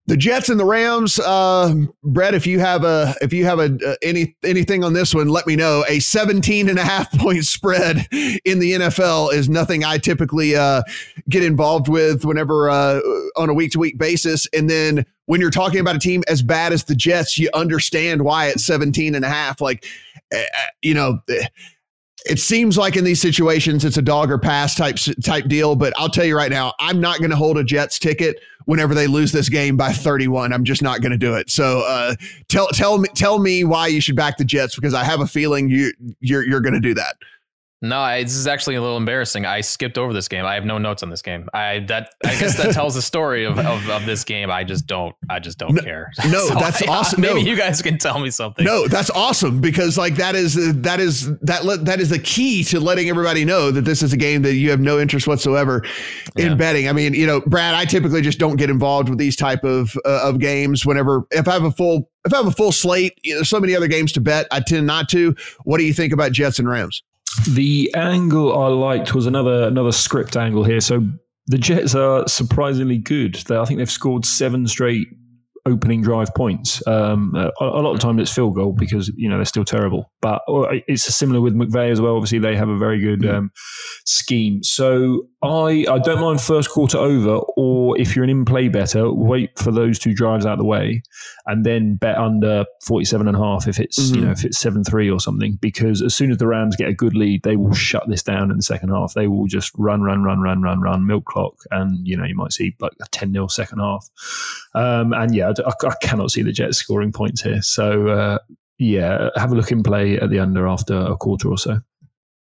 [0.07, 3.75] The Jets and the Rams, uh, Brett, if you have a if you have a
[3.85, 5.83] uh, any anything on this one, let me know.
[5.89, 8.07] A 17 and a half point spread
[8.45, 10.83] in the NFL is nothing I typically uh,
[11.27, 12.99] get involved with whenever uh,
[13.35, 14.47] on a week to week basis.
[14.53, 18.21] And then when you're talking about a team as bad as the Jets, you understand
[18.21, 19.59] why it's 17 and a half.
[19.59, 19.85] Like,
[20.31, 21.47] eh, eh, you know, eh,
[22.27, 25.75] it seems like in these situations it's a dog or pass type type deal.
[25.75, 28.93] But I'll tell you right now, I'm not going to hold a Jets ticket whenever
[28.93, 30.53] they lose this game by 31.
[30.53, 31.49] I'm just not going to do it.
[31.49, 32.15] So uh,
[32.47, 35.27] tell tell me tell me why you should back the Jets because I have a
[35.27, 37.15] feeling you you're you're going to do that.
[37.81, 39.45] No, I, this is actually a little embarrassing.
[39.45, 40.45] I skipped over this game.
[40.45, 41.49] I have no notes on this game.
[41.53, 44.49] I that I guess that tells the story of, of, of, this game.
[44.49, 45.13] I just don't.
[45.29, 46.11] I just don't no, care.
[46.29, 47.21] No, so that's I, awesome.
[47.21, 47.49] maybe no.
[47.49, 48.63] you guys can tell me something.
[48.63, 52.79] No, that's awesome because like that is that is that that is the key to
[52.79, 55.83] letting everybody know that this is a game that you have no interest whatsoever
[56.37, 56.55] in yeah.
[56.55, 56.87] betting.
[56.87, 59.97] I mean, you know, Brad, I typically just don't get involved with these type of
[60.05, 60.85] uh, of games.
[60.85, 63.49] Whenever if I have a full if I have a full slate, you know, there's
[63.49, 64.47] so many other games to bet.
[64.49, 65.35] I tend not to.
[65.65, 67.03] What do you think about Jets and Rams?
[67.49, 70.79] The angle I liked was another another script angle here.
[70.79, 71.05] So
[71.47, 73.35] the Jets are surprisingly good.
[73.47, 75.07] They, I think they've scored seven straight
[75.67, 76.85] opening drive points.
[76.87, 80.11] Um, a, a, lot of times it's field goal because you know they're still terrible.
[80.21, 80.41] But
[80.87, 82.15] it's similar with McVay as well.
[82.15, 83.51] Obviously, they have a very good um,
[84.05, 84.63] scheme.
[84.63, 89.11] So I I don't mind first quarter over, or if you're an in play bettor,
[89.11, 91.03] wait for those two drives out of the way,
[91.45, 94.15] and then bet under 47 and a half if it's mm-hmm.
[94.15, 95.57] you know if it's seven three or something.
[95.61, 98.51] Because as soon as the Rams get a good lead, they will shut this down
[98.51, 99.13] in the second half.
[99.13, 102.35] They will just run, run, run, run, run, run, milk clock, and you know you
[102.35, 104.09] might see like a 10 0 second half.
[104.73, 107.61] Um, and yeah, I, I, cannot see the Jets scoring points here.
[107.61, 108.39] So uh,
[108.77, 111.79] yeah, have a look in play at the under after a quarter or so.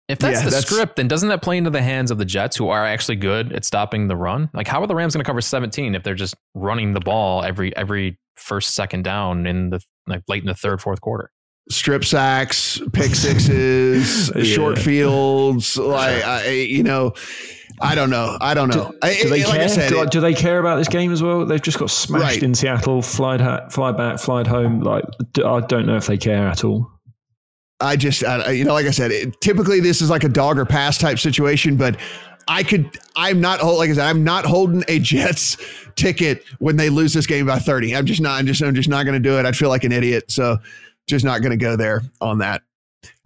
[0.09, 2.25] If that's yeah, the that's, script, then doesn't that play into the hands of the
[2.25, 4.49] Jets, who are actually good at stopping the run?
[4.53, 7.43] Like, how are the Rams going to cover 17 if they're just running the ball
[7.43, 11.31] every every first second down in the like late in the third fourth quarter?
[11.69, 14.43] Strip sacks, pick sixes, yeah.
[14.43, 17.13] short fields, like I, you know.
[17.81, 18.37] I don't know.
[18.39, 18.93] I don't know.
[19.01, 19.67] Do, do they like care?
[19.69, 21.43] Said, do, do, they care about this game as well?
[21.43, 22.43] They've just got smashed right.
[22.43, 24.81] in Seattle, flied, ha- fly back, flied home.
[24.81, 25.05] Like
[25.43, 26.92] I don't know if they care at all.
[27.79, 30.57] I just, I, you know, like I said, it, typically this is like a dog
[30.57, 31.97] or pass type situation, but
[32.47, 35.57] I could, I'm not, like I said, I'm not holding a Jets
[35.95, 37.95] ticket when they lose this game by 30.
[37.95, 39.45] I'm just not, I'm just, I'm just not going to do it.
[39.45, 40.31] I'd feel like an idiot.
[40.31, 40.57] So
[41.07, 42.61] just not going to go there on that.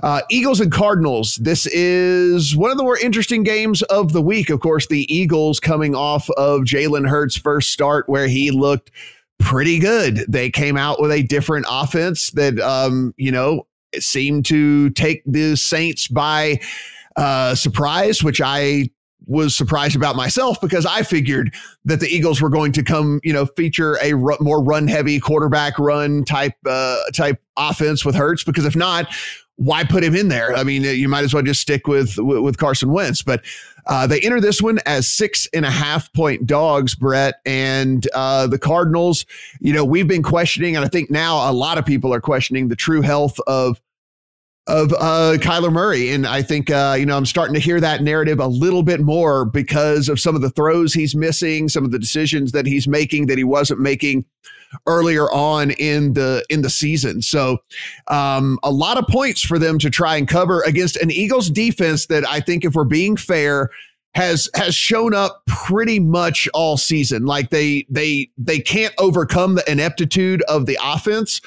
[0.02, 1.36] Uh, Eagles and Cardinals.
[1.36, 4.50] This is one of the more interesting games of the week.
[4.50, 8.92] Of course, the Eagles coming off of Jalen Hurts' first start where he looked
[9.40, 10.26] pretty good.
[10.28, 13.66] They came out with a different offense that, um, you know,
[14.04, 16.60] seemed to take the Saints by
[17.16, 18.90] uh, surprise, which I
[19.26, 21.54] was surprised about myself because I figured
[21.86, 25.78] that the Eagles were going to come, you know, feature a more run heavy quarterback
[25.78, 29.14] run type uh, type offense with Hurts Because if not,
[29.58, 30.56] why put him in there?
[30.56, 33.22] I mean, you might as well just stick with with Carson Wentz.
[33.22, 33.44] But
[33.88, 38.48] uh, they enter this one as six and a half point dogs, Brett, and uh,
[38.48, 39.26] the Cardinals.
[39.60, 42.68] You know, we've been questioning, and I think now a lot of people are questioning
[42.68, 43.82] the true health of
[44.68, 46.12] of uh, Kyler Murray.
[46.12, 49.00] And I think, uh, you know, I'm starting to hear that narrative a little bit
[49.00, 52.88] more because of some of the throws he's missing, some of the decisions that he's
[52.88, 54.26] making that he wasn't making
[54.86, 57.22] earlier on in the in the season.
[57.22, 57.60] So
[58.10, 62.08] um, a lot of points for them to try and cover against an Eagles defense
[62.08, 63.70] that I think, if we're being fair,
[64.16, 67.26] has has shown up pretty much all season.
[67.26, 71.40] Like they they they can't overcome the ineptitude of the offense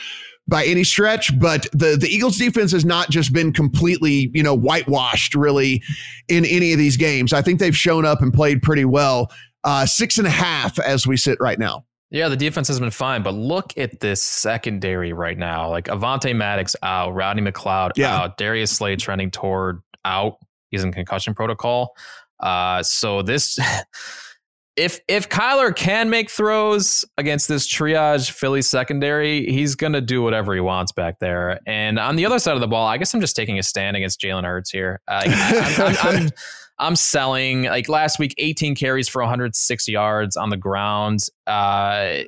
[0.50, 4.54] by any stretch, but the the Eagles defense has not just been completely, you know,
[4.54, 5.82] whitewashed really
[6.28, 7.32] in any of these games.
[7.32, 9.32] I think they've shown up and played pretty well.
[9.64, 11.84] Uh, six and a half as we sit right now.
[12.10, 15.70] Yeah, the defense has been fine, but look at this secondary right now.
[15.70, 18.16] Like Avonte Maddox out, Rodney McLeod yeah.
[18.16, 20.38] out, Darius Slay trending toward out.
[20.70, 21.94] He's in concussion protocol.
[22.40, 23.58] Uh, so this
[24.80, 30.54] if if Kyler can make throws against this triage Philly secondary, he's gonna do whatever
[30.54, 31.60] he wants back there.
[31.66, 33.96] And on the other side of the ball, I guess I'm just taking a stand
[33.96, 35.00] against Jalen Hurts here.
[35.06, 36.30] Uh, I'm, I'm, I'm,
[36.78, 41.20] I'm, selling like last week, 18 carries for 106 yards on the ground.
[41.46, 42.20] Uh,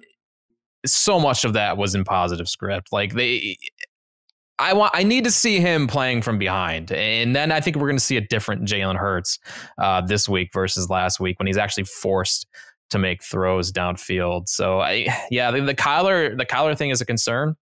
[0.85, 2.93] so much of that was in positive script.
[2.93, 3.57] Like they,
[4.63, 7.89] I want I need to see him playing from behind, and then I think we're
[7.89, 9.41] going to see a different Jalen Hurts
[9.79, 12.47] uh, this week versus last week when he's actually forced
[12.91, 14.49] to make throws downfield.
[14.49, 17.57] So I yeah, the, the Kyler the Kyler thing is a concern.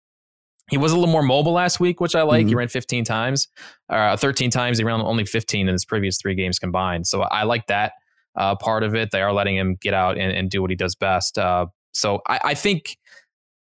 [0.68, 2.42] He was a little more mobile last week, which I like.
[2.42, 2.48] Mm-hmm.
[2.48, 3.48] He ran 15 times,
[3.88, 4.78] uh, 13 times.
[4.78, 7.08] He ran only 15 in his previous three games combined.
[7.08, 7.92] So I like that
[8.36, 9.10] uh, part of it.
[9.10, 11.38] They are letting him get out and, and do what he does best.
[11.38, 12.98] Uh, so I, I think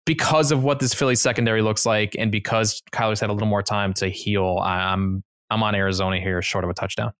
[0.05, 3.63] because of what this Philly secondary looks like, and because Kyler's had a little more
[3.63, 7.13] time to heal, I'm I'm on Arizona here, short of a touchdown.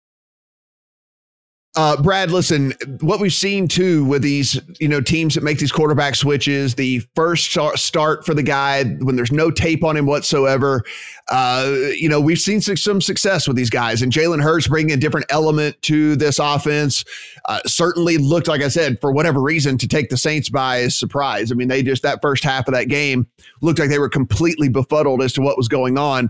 [1.76, 2.72] Uh, Brad, listen,
[3.02, 7.00] what we've seen too with these, you know, teams that make these quarterback switches, the
[7.16, 10.84] first start for the guy when there's no tape on him whatsoever,
[11.30, 14.04] uh, you know, we've seen some success with these guys.
[14.04, 17.04] And Jalen Hurts bringing a different element to this offense
[17.46, 21.52] uh, certainly looked, like I said, for whatever reason, to take the Saints by surprise.
[21.52, 23.26] I mean, they just, that first half of that game
[23.62, 26.30] looked like they were completely befuddled as to what was going on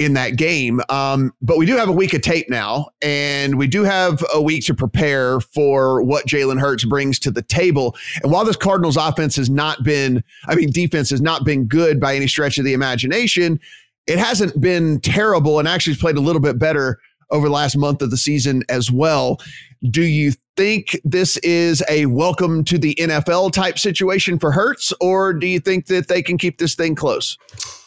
[0.00, 0.80] in that game.
[0.88, 4.40] Um, but we do have a week of tape now, and we do have a
[4.40, 7.94] week to prepare for what Jalen Hurts brings to the table.
[8.22, 12.00] And while this Cardinals offense has not been, I mean, defense has not been good
[12.00, 13.60] by any stretch of the imagination,
[14.06, 16.98] it hasn't been terrible and actually has played a little bit better
[17.30, 19.38] over the last month of the season as well.
[19.90, 25.32] Do you think this is a welcome to the NFL type situation for Hurts, or
[25.32, 27.38] do you think that they can keep this thing close?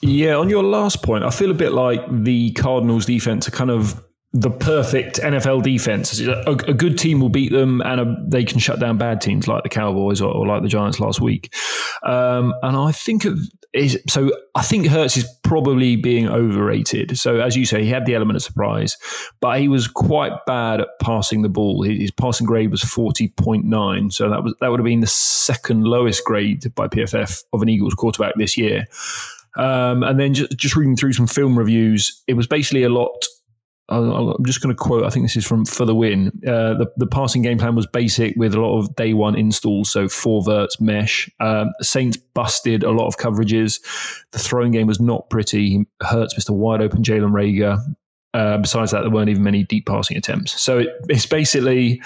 [0.01, 3.71] Yeah, on your last point, I feel a bit like the Cardinals defense are kind
[3.71, 4.03] of
[4.33, 6.19] the perfect NFL defense.
[6.19, 9.47] A, a, good team will beat them, and a, they can shut down bad teams
[9.47, 11.53] like the Cowboys or, or like the Giants last week.
[12.01, 13.39] Um, and I think of
[13.73, 14.31] is so.
[14.55, 17.17] I think Hurts is probably being overrated.
[17.17, 18.97] So as you say, he had the element of surprise,
[19.39, 21.83] but he was quite bad at passing the ball.
[21.83, 25.07] His passing grade was forty point nine, so that was that would have been the
[25.07, 28.85] second lowest grade by PFF of an Eagles quarterback this year.
[29.55, 33.27] Um, and then just, just reading through some film reviews, it was basically a lot
[33.89, 35.03] I'm just going to quote.
[35.03, 36.27] I think this is from for the win.
[36.47, 39.91] Uh, the the passing game plan was basic with a lot of day one installs,
[39.91, 41.29] so four verts mesh.
[41.39, 43.81] Um, Saints busted a lot of coverages.
[44.31, 45.85] The throwing game was not pretty.
[46.01, 47.77] Hurts missed a wide open Jalen Reagor.
[48.33, 50.59] Uh, besides that, there weren't even many deep passing attempts.
[50.59, 52.01] So it, it's basically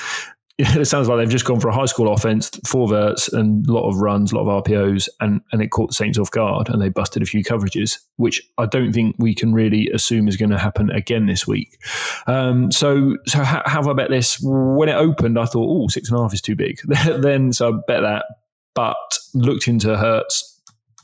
[0.60, 3.72] it sounds like they've just gone for a high school offense, four verts and a
[3.72, 6.68] lot of runs, a lot of RPOs, and, and it caught the Saints off guard
[6.70, 10.36] and they busted a few coverages, which I don't think we can really assume is
[10.36, 11.78] going to happen again this week.
[12.26, 14.40] Um, so, so how, how have I bet this?
[14.42, 16.80] When it opened, I thought, oh, six and a half is too big.
[17.06, 18.26] then, so I bet that,
[18.74, 18.98] but
[19.36, 20.57] looked into Hurts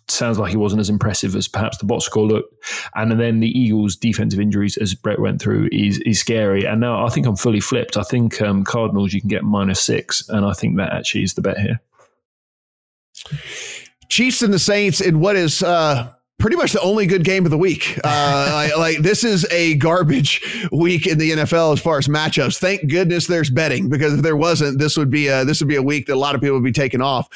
[0.10, 2.54] sounds like he wasn't as impressive as perhaps the box score looked.
[2.96, 6.66] And then the Eagles' defensive injuries, as Brett went through, is is scary.
[6.66, 7.98] And now I think I'm fully flipped.
[7.98, 11.34] I think um, Cardinals you can get minus six, and I think that actually is
[11.34, 11.82] the bet here.
[14.10, 17.52] Chiefs and the Saints in what is uh, pretty much the only good game of
[17.52, 18.00] the week.
[18.04, 22.60] Uh, like, like, this is a garbage week in the NFL as far as matchups.
[22.60, 25.78] Thank goodness there's betting because if there wasn't, this would be a, this would be
[25.78, 27.30] a week that a lot of people would be taking off.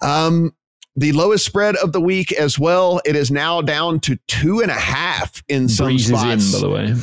[0.00, 0.54] Um,
[0.96, 3.00] the lowest spread of the week as well.
[3.04, 6.54] It is now down to two and a half in some Brees spots.
[6.54, 6.94] In, by the way.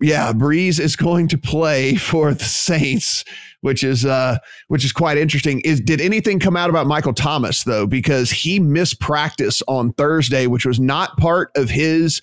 [0.00, 3.24] Yeah, Brees is going to play for the Saints,
[3.60, 4.38] which is uh,
[4.68, 5.60] which is quite interesting.
[5.60, 7.86] Is did anything come out about Michael Thomas though?
[7.86, 12.20] Because he missed practice on Thursday, which was not part of his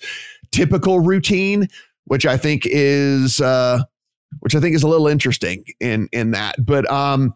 [0.50, 1.68] typical routine,
[2.06, 3.82] which I think is uh,
[4.40, 6.56] which I think is a little interesting in in that.
[6.64, 7.34] But um,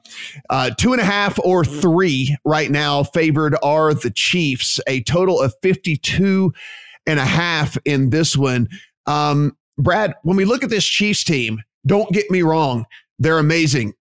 [0.50, 4.80] uh, two and a half or three right now favored are the Chiefs.
[4.86, 6.52] A total of 52
[7.06, 8.68] and a half in this one.
[9.06, 12.86] Um, Brad, when we look at this Chiefs team, don't get me wrong,
[13.18, 13.94] they're amazing,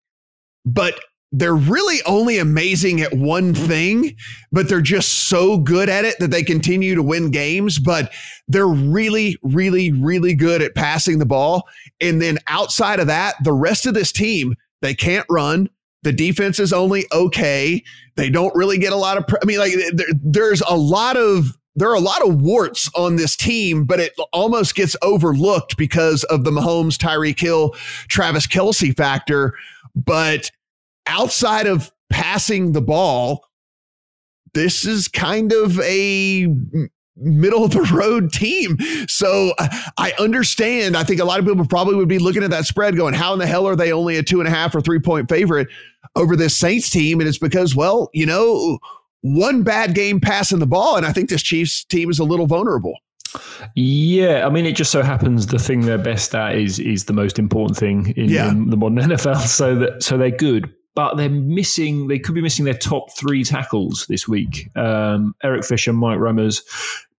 [0.66, 1.00] but
[1.32, 4.16] they're really only amazing at one thing,
[4.52, 7.80] but they're just so good at it that they continue to win games.
[7.80, 8.12] But
[8.48, 11.68] they're really, really, really good at passing the ball.
[12.02, 15.70] And then outside of that, the rest of this team, they can't run.
[16.04, 17.84] The defense is only okay.
[18.16, 21.58] They don't really get a lot of, I mean, like there, there's a lot of,
[21.76, 26.26] there are a lot of warts on this team, but it almost gets overlooked because
[26.26, 27.72] of the Mahomes, Tyreek Hill,
[28.10, 29.54] Travis Kelce factor.
[29.96, 30.52] But
[31.08, 33.46] outside of passing the ball,
[34.54, 36.48] this is kind of a
[37.16, 38.78] middle of the road team.
[39.08, 40.98] So uh, I understand.
[40.98, 43.34] I think a lot of people probably would be looking at that spread going, how
[43.34, 45.68] in the hell are they only a two and a half or three point favorite
[46.16, 47.20] over this Saints team?
[47.20, 48.80] And it's because, well, you know,
[49.22, 50.98] one bad game passing the ball.
[50.98, 52.96] And I think this Chiefs team is a little vulnerable.
[53.76, 57.14] Yeah, I mean, it just so happens the thing they're best at is is the
[57.14, 58.52] most important thing in, yeah.
[58.52, 59.48] in the modern NFL.
[59.48, 62.08] So that so they're good, but they're missing.
[62.08, 64.70] They could be missing their top three tackles this week.
[64.76, 66.62] Um, Eric Fisher, Mike Remmers,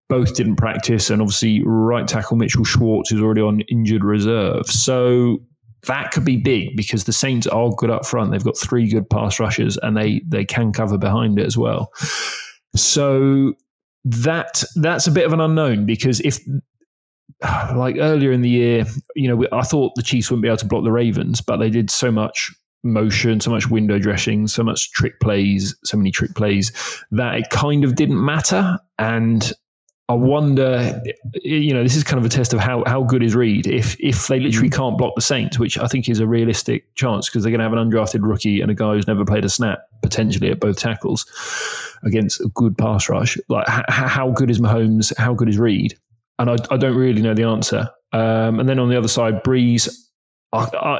[0.08, 4.66] both didn't practice, and obviously right tackle Mitchell Schwartz is already on injured reserve.
[4.66, 5.38] So
[5.86, 8.30] that could be big because the Saints are good up front.
[8.30, 11.92] They've got three good pass rushers, and they they can cover behind it as well.
[12.76, 13.54] So
[14.04, 16.38] that that's a bit of an unknown because if
[17.74, 18.84] like earlier in the year,
[19.16, 21.70] you know, I thought the Chiefs wouldn't be able to block the Ravens, but they
[21.70, 22.52] did so much
[22.82, 26.72] motion, so much window dressing, so much trick plays, so many trick plays
[27.10, 28.78] that it kind of didn't matter.
[28.98, 29.52] And
[30.08, 31.00] I wonder,
[31.42, 33.98] you know, this is kind of a test of how how good is Reid if
[34.00, 34.74] if they literally mm.
[34.74, 37.64] can't block the Saints, which I think is a realistic chance because they're going to
[37.64, 40.76] have an undrafted rookie and a guy who's never played a snap potentially at both
[40.76, 41.24] tackles
[42.02, 43.38] against a good pass rush.
[43.48, 45.16] Like, h- how good is Mahomes?
[45.16, 45.96] How good is Reid?
[46.38, 47.88] And I, I don't really know the answer.
[48.12, 49.88] Um, and then on the other side, Brees.
[50.52, 50.98] I, I,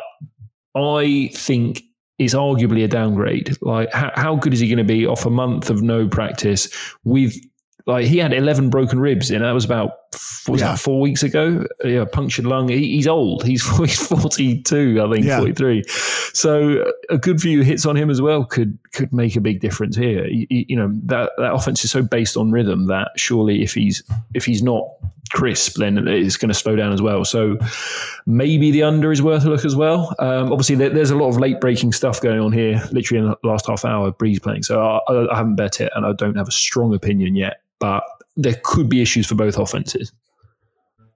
[0.75, 1.83] I think
[2.19, 3.57] is arguably a downgrade.
[3.61, 6.69] Like, how, how good is he going to be off a month of no practice
[7.05, 7.35] with
[7.87, 9.93] like he had 11 broken ribs and that was about
[10.49, 10.69] was yeah.
[10.69, 11.65] that four weeks ago?
[11.85, 12.69] Yeah punctured lung.
[12.69, 13.45] He, he's old.
[13.53, 15.39] He's, he's 42 i think yeah.
[15.39, 15.85] 43
[16.33, 19.97] so a good few hits on him as well could could make a big difference
[19.97, 20.27] here.
[20.27, 24.03] You, you know that that offense is so based on rhythm that surely if he's
[24.35, 24.85] if he's not
[25.31, 27.25] crisp then it's going to slow down as well.
[27.25, 27.59] So
[28.27, 30.15] maybe the under is worth a look as well.
[30.19, 33.31] Um, obviously there, there's a lot of late breaking stuff going on here literally in
[33.31, 34.63] the last half hour Brees playing.
[34.63, 38.05] So I, I haven't bet it and i don't have a strong opinion yet but
[38.37, 40.13] there could be issues for both offenses.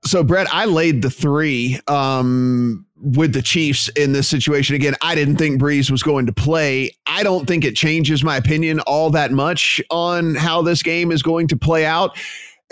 [0.05, 4.77] So, Brett, I laid the three um, with the Chiefs in this situation.
[4.77, 6.93] Again, I didn't think Brees was going to play.
[7.07, 11.23] I don't think it changes my opinion all that much on how this game is
[11.23, 12.17] going to play out.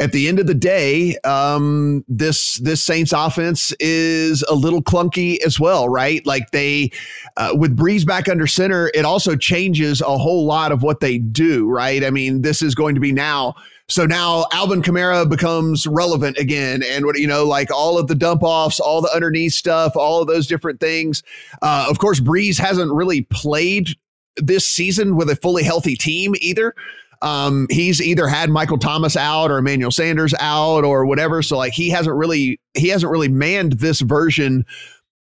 [0.00, 5.40] At the end of the day, um, this this Saints offense is a little clunky
[5.44, 6.24] as well, right?
[6.26, 6.90] Like they,
[7.36, 11.18] uh, with Brees back under center, it also changes a whole lot of what they
[11.18, 12.02] do, right?
[12.02, 13.54] I mean, this is going to be now
[13.88, 16.82] so now Alvin Kamara becomes relevant again.
[16.82, 20.22] And what, you know, like all of the dump offs, all the underneath stuff, all
[20.22, 21.22] of those different things.
[21.60, 23.90] Uh, of course, Brees hasn't really played
[24.36, 26.74] this season with a fully healthy team either.
[27.22, 31.42] Um, he's either had Michael Thomas out or Emmanuel Sanders out or whatever.
[31.42, 34.66] So like he hasn't really he hasn't really manned this version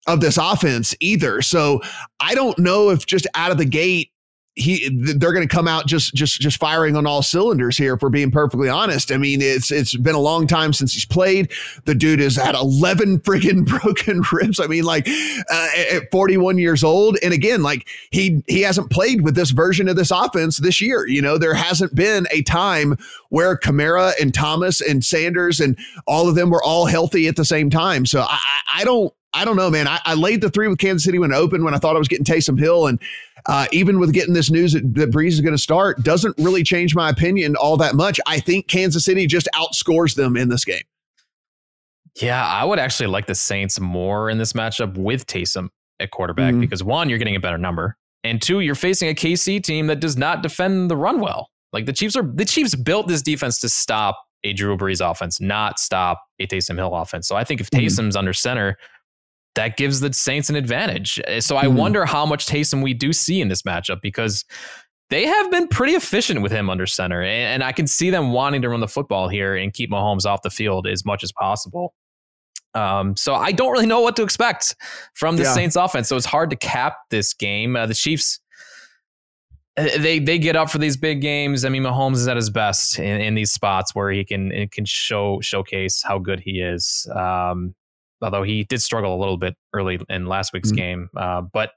[0.07, 1.41] of this offense either.
[1.41, 1.81] So
[2.19, 4.10] I don't know if just out of the gate
[4.55, 8.01] he they're going to come out just just just firing on all cylinders here if
[8.01, 9.11] we're being perfectly honest.
[9.11, 11.51] I mean it's it's been a long time since he's played.
[11.85, 14.59] The dude has had 11 friggin broken ribs.
[14.59, 17.17] I mean like uh, at 41 years old.
[17.23, 21.07] And again like he he hasn't played with this version of this offense this year.
[21.07, 22.97] You know there hasn't been a time
[23.29, 25.77] where Kamara and Thomas and Sanders and
[26.07, 28.05] all of them were all healthy at the same time.
[28.05, 28.39] So i
[28.73, 29.87] i don't I don't know, man.
[29.87, 31.99] I, I laid the three with Kansas City when it opened when I thought I
[31.99, 32.87] was getting Taysom Hill.
[32.87, 32.99] And
[33.45, 36.63] uh, even with getting this news that, that Brees is going to start, doesn't really
[36.63, 38.19] change my opinion all that much.
[38.25, 40.83] I think Kansas City just outscores them in this game.
[42.19, 45.69] Yeah, I would actually like the Saints more in this matchup with Taysom
[46.01, 46.59] at quarterback mm-hmm.
[46.59, 50.01] because one, you're getting a better number, and two, you're facing a KC team that
[50.01, 51.49] does not defend the run well.
[51.71, 55.39] Like the Chiefs are, the Chiefs built this defense to stop a Drew Brees offense,
[55.39, 57.27] not stop a Taysom Hill offense.
[57.27, 57.85] So I think if mm-hmm.
[57.85, 58.17] Taysom's mm-hmm.
[58.17, 58.77] under center,
[59.55, 61.19] that gives the Saints an advantage.
[61.25, 64.45] Eh, so I mm wonder how much Taysom we do see in this matchup because
[65.09, 68.61] they have been pretty efficient with him under center, and, I can see them wanting
[68.61, 71.93] to run the football here and keep Mahomes off the field as much as possible.
[72.73, 74.75] Um, so I don't really know what to expect
[75.13, 75.53] from the yeah.
[75.53, 76.07] Saints offense.
[76.07, 77.75] So it's hard to cap this game.
[77.75, 78.39] Uh, the Chiefs,
[79.75, 81.65] uh, they they get up for these big games.
[81.65, 84.85] I mean, Mahomes is at his best in, in these spots where he can can
[84.85, 87.05] show showcase how good he is.
[87.13, 87.75] Um,
[88.21, 90.77] although he did struggle a little bit early in last week's mm-hmm.
[90.77, 91.71] game, uh, but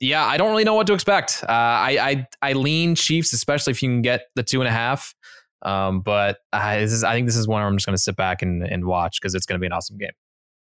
[0.00, 1.42] yeah, I don't really know what to expect.
[1.42, 4.72] Uh, I, I I lean Chiefs, especially if you can get the two and a
[4.72, 5.14] half.
[5.62, 8.02] Um, but I, this is, I think this is one where I'm just going to
[8.02, 10.12] sit back and, and watch because it's going to be an awesome game.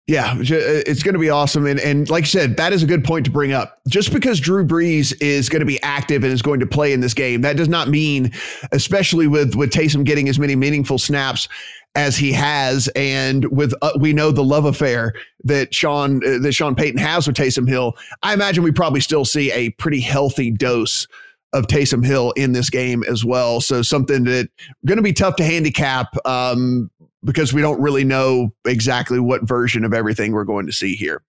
[0.09, 1.67] Yeah, uh, it's going to be awesome.
[1.67, 3.79] And, and like I said, that is a good point to bring up.
[3.89, 7.01] Just because Drew Brees is going to be active and is going to play in
[7.01, 8.33] this game, that does not mean,
[8.73, 11.49] especially with, with Taysom getting as many meaningful snaps
[11.95, 15.13] as he has, and with uh, we know the love affair
[15.45, 19.25] that Sean uh, that Sean Payton has with Taysom Hill, I imagine we probably still
[19.25, 21.07] see a pretty healthy dose
[21.53, 23.61] of Taysom Hill in this game as well.
[23.61, 24.49] So something that
[24.87, 26.15] going to be tough to handicap.
[26.27, 26.91] Um,
[27.25, 31.23] because we don't really know exactly what version of everything we're going to see here.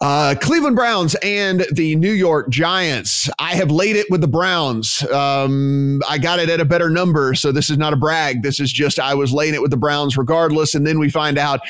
[0.00, 3.28] Uh, Cleveland Browns and the New York Giants.
[3.38, 5.02] I have laid it with the Browns.
[5.10, 8.42] Um, I got it at a better number, so this is not a brag.
[8.42, 11.36] This is just I was laying it with the Browns regardless, and then we find
[11.36, 11.60] out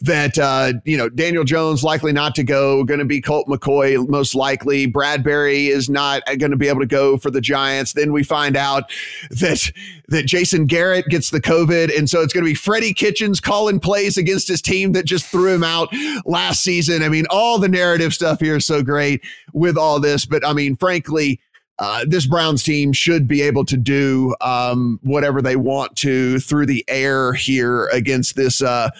[0.00, 4.08] that uh, you know Daniel Jones likely not to go, going to be Colt McCoy
[4.08, 4.86] most likely.
[4.86, 7.92] Bradbury is not going to be able to go for the Giants.
[7.92, 8.90] Then we find out
[9.30, 9.70] that
[10.08, 13.80] that Jason Garrett gets the COVID, and so it's going to be Freddie Kitchens calling
[13.80, 15.88] plays against his team that just threw him out
[16.26, 17.02] last season.
[17.02, 20.52] I mean, all the narrative stuff here is so great with all this, but I
[20.52, 21.40] mean, frankly,
[21.78, 26.66] uh, this Browns team should be able to do um, whatever they want to through
[26.66, 28.90] the air here against this uh,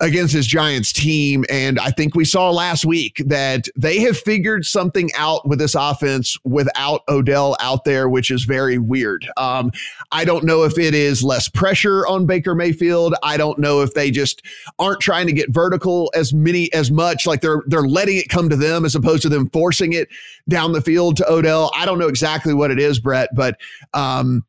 [0.00, 1.44] against this Giants team.
[1.50, 5.74] And I think we saw last week that they have figured something out with this
[5.74, 9.26] offense without Odell out there, which is very weird.
[9.36, 9.70] Um,
[10.10, 13.14] I don't know if it is less pressure on Baker Mayfield.
[13.22, 14.42] I don't know if they just
[14.78, 18.48] aren't trying to get vertical as many as much, like they're they're letting it come
[18.48, 20.08] to them as opposed to them forcing it
[20.48, 21.70] down the field to Odell.
[21.74, 23.58] I don't know exactly what it is, Brett, but
[23.94, 24.44] um,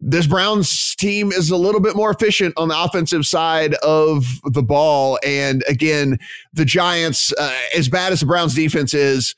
[0.00, 4.62] this Browns team is a little bit more efficient on the offensive side of the
[4.62, 5.18] ball.
[5.24, 6.18] And again,
[6.52, 9.34] the Giants, uh, as bad as the Browns defense is,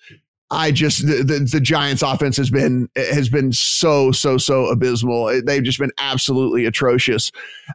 [0.51, 5.43] I just the, the, the Giants offense has been has been so so so abysmal.
[5.45, 7.31] They've just been absolutely atrocious.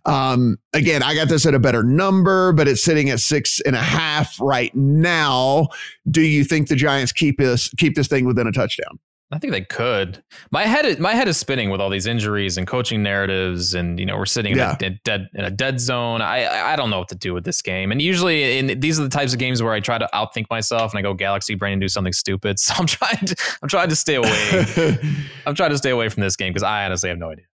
[0.06, 3.76] Um, again, I got this at a better number, but it's sitting at six and
[3.76, 5.68] a half right now.
[6.10, 9.00] Do you think the Giants keep this keep this thing within a touchdown?
[9.34, 10.24] I think they could.
[10.52, 14.00] My head, is, my head is spinning with all these injuries and coaching narratives, and
[14.00, 14.78] you know we're sitting yeah.
[14.80, 16.22] in, a, dead in a dead zone.
[16.22, 17.92] I I don't know what to do with this game.
[17.92, 20.92] And usually, in these are the types of games where I try to outthink myself
[20.92, 22.58] and I go galaxy brain and do something stupid.
[22.64, 24.98] So I'm trying to I'm trying to stay away.
[25.46, 27.46] I'm trying to stay away from this game because I honestly have no idea.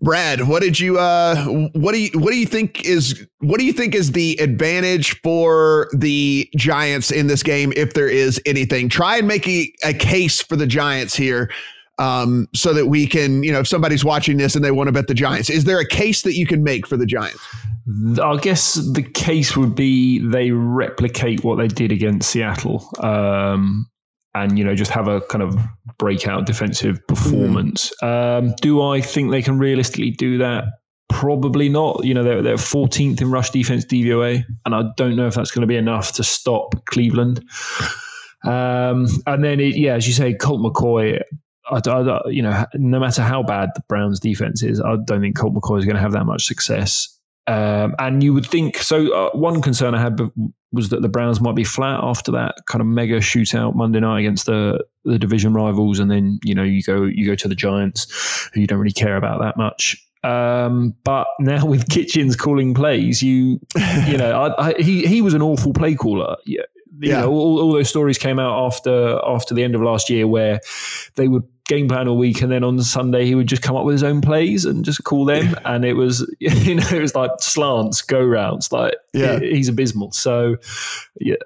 [0.00, 3.64] Brad, what did you uh what do you what do you think is what do
[3.64, 8.88] you think is the advantage for the Giants in this game if there is anything?
[8.88, 11.50] Try and make a, a case for the Giants here.
[11.98, 14.92] Um, so that we can, you know, if somebody's watching this and they want to
[14.92, 17.40] bet the Giants, is there a case that you can make for the Giants?
[18.22, 22.86] I guess the case would be they replicate what they did against Seattle.
[22.98, 23.88] Um,
[24.36, 25.58] and you know just have a kind of
[25.98, 27.92] breakout defensive performance.
[28.02, 28.38] Mm.
[28.38, 30.64] Um, do I think they can realistically do that?
[31.08, 32.04] Probably not.
[32.04, 35.50] You know they're they're 14th in rush defense DVOA, and I don't know if that's
[35.50, 37.44] going to be enough to stop Cleveland.
[38.44, 41.20] Um, and then it, yeah, as you say, Colt McCoy.
[41.68, 45.36] I, I, you know, no matter how bad the Browns' defense is, I don't think
[45.36, 47.15] Colt McCoy is going to have that much success.
[47.48, 49.12] Um, and you would think so.
[49.12, 50.20] Uh, one concern I had
[50.72, 54.20] was that the Browns might be flat after that kind of mega shootout Monday night
[54.20, 57.54] against the the division rivals, and then you know you go you go to the
[57.54, 59.96] Giants, who you don't really care about that much.
[60.24, 63.60] Um, but now with Kitchens calling plays, you
[64.06, 66.36] you know I, I, he he was an awful play caller.
[66.46, 66.62] Yeah,
[66.98, 67.20] you yeah.
[67.20, 70.60] know all, all those stories came out after after the end of last year where
[71.14, 73.84] they would game plan all week, and then on Sunday he would just come up
[73.84, 77.14] with his own plays and just call them, and it was you know it was
[77.14, 80.12] like slants, go routes, like yeah, he's abysmal.
[80.12, 80.56] So
[81.20, 81.36] yeah.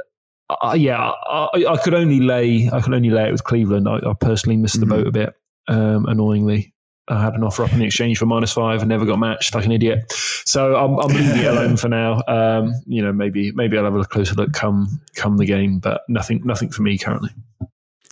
[0.62, 2.68] Uh, yeah, I, I, could only lay.
[2.72, 3.88] I could only lay it with Cleveland.
[3.88, 4.96] I, I personally missed the mm-hmm.
[4.96, 5.34] boat a bit,
[5.68, 6.74] um, annoyingly.
[7.10, 9.64] I had an offer up in exchange for minus five and never got matched like
[9.64, 10.12] an idiot.
[10.44, 12.22] So I'm, I'm leaving it alone for now.
[12.28, 16.02] Um, you know, maybe maybe I'll have a closer look come come the game, but
[16.08, 17.30] nothing nothing for me currently.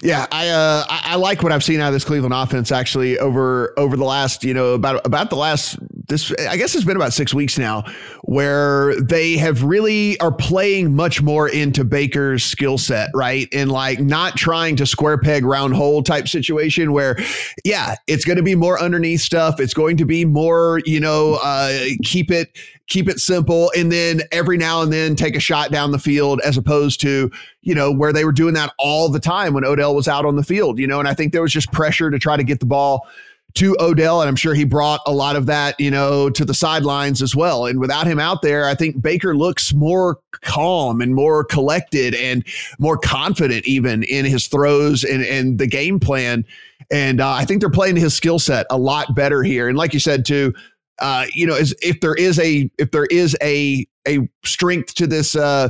[0.00, 3.18] Yeah, I, uh, I, I like what I've seen out of this Cleveland offense actually
[3.18, 5.76] over over the last you know about about the last
[6.06, 7.84] this I guess it's been about six weeks now
[8.22, 13.48] where they have really are playing much more into Baker's skill set, right?
[13.52, 17.18] And like not trying to square peg round hole type situation where,
[17.64, 19.60] yeah, it's going to be more underneath stuff.
[19.60, 22.56] It's going to be more, you know, uh, keep it
[22.88, 26.40] keep it simple and then every now and then take a shot down the field
[26.44, 27.30] as opposed to
[27.62, 30.36] you know where they were doing that all the time when Odell was out on
[30.36, 32.60] the field you know and I think there was just pressure to try to get
[32.60, 33.06] the ball
[33.54, 34.20] to Odell.
[34.20, 37.34] And I'm sure he brought a lot of that, you know, to the sidelines as
[37.34, 37.66] well.
[37.66, 42.44] And without him out there, I think Baker looks more calm and more collected and
[42.78, 46.44] more confident even in his throws and, and the game plan.
[46.90, 49.68] And uh, I think they're playing his skill set a lot better here.
[49.68, 50.54] And like you said, too,
[51.00, 55.06] uh, you know, as if there is a if there is a a strength to
[55.06, 55.68] this uh,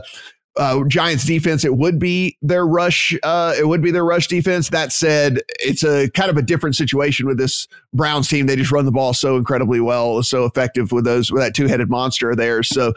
[0.58, 3.16] uh, Giants defense, it would be their rush.
[3.22, 4.70] Uh, it would be their rush defense.
[4.70, 8.46] That said, it's a kind of a different situation with this Browns team.
[8.46, 11.68] They just run the ball so incredibly well, so effective with those with that two
[11.68, 12.62] headed monster there.
[12.62, 12.88] So,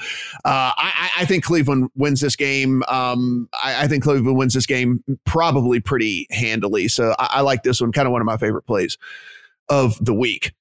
[0.44, 2.84] uh, I, I, think Cleveland wins this game.
[2.88, 6.88] Um, I, I, think Cleveland wins this game probably pretty handily.
[6.88, 7.92] So I, I like this one.
[7.92, 8.98] Kind of one of my favorite plays
[9.70, 10.54] of the week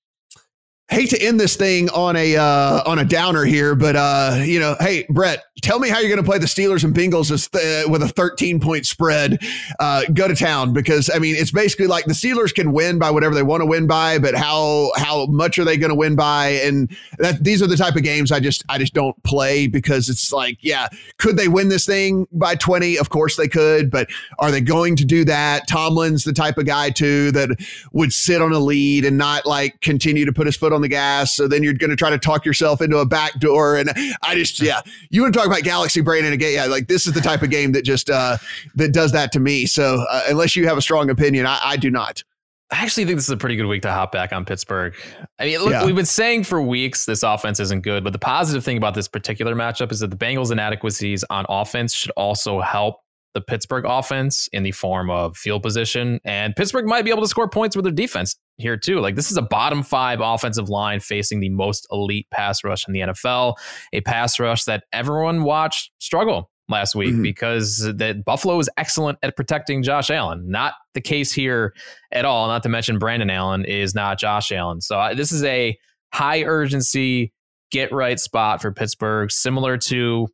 [0.90, 4.58] hate to end this thing on a uh, on a downer here, but uh, you
[4.58, 7.86] know, hey Brett, tell me how you're going to play the Steelers and Bengals th-
[7.86, 9.38] with a 13 point spread.
[9.78, 13.10] Uh, go to town because I mean, it's basically like the Steelers can win by
[13.10, 16.16] whatever they want to win by, but how how much are they going to win
[16.16, 16.48] by?
[16.64, 20.08] And that these are the type of games I just I just don't play because
[20.08, 20.88] it's like, yeah,
[21.18, 22.98] could they win this thing by 20?
[22.98, 24.08] Of course they could, but
[24.38, 25.68] are they going to do that?
[25.68, 27.50] Tomlin's the type of guy too that
[27.92, 30.88] would sit on a lead and not like continue to put his foot on the
[30.88, 31.34] gas.
[31.34, 33.76] So then you're going to try to talk yourself into a back door.
[33.76, 33.90] And
[34.22, 34.80] I just, yeah,
[35.10, 36.54] you want to talk about Galaxy Brain in a game.
[36.54, 38.36] Yeah, like this is the type of game that just, uh,
[38.74, 39.66] that does that to me.
[39.66, 42.22] So uh, unless you have a strong opinion, I, I do not.
[42.72, 44.94] I actually think this is a pretty good week to hop back on Pittsburgh.
[45.40, 45.84] I mean, look, yeah.
[45.84, 49.08] we've been saying for weeks this offense isn't good, but the positive thing about this
[49.08, 53.00] particular matchup is that the Bengals' inadequacies on offense should also help
[53.34, 56.20] the Pittsburgh offense in the form of field position.
[56.24, 59.00] And Pittsburgh might be able to score points with their defense here, too.
[59.00, 62.92] Like, this is a bottom five offensive line facing the most elite pass rush in
[62.92, 63.54] the NFL,
[63.92, 67.22] a pass rush that everyone watched struggle last week mm-hmm.
[67.22, 70.44] because that Buffalo is excellent at protecting Josh Allen.
[70.48, 71.74] Not the case here
[72.12, 72.46] at all.
[72.46, 74.80] Not to mention Brandon Allen is not Josh Allen.
[74.80, 75.76] So uh, this is a
[76.12, 77.32] high urgency
[77.70, 80.28] get right spot for Pittsburgh, similar to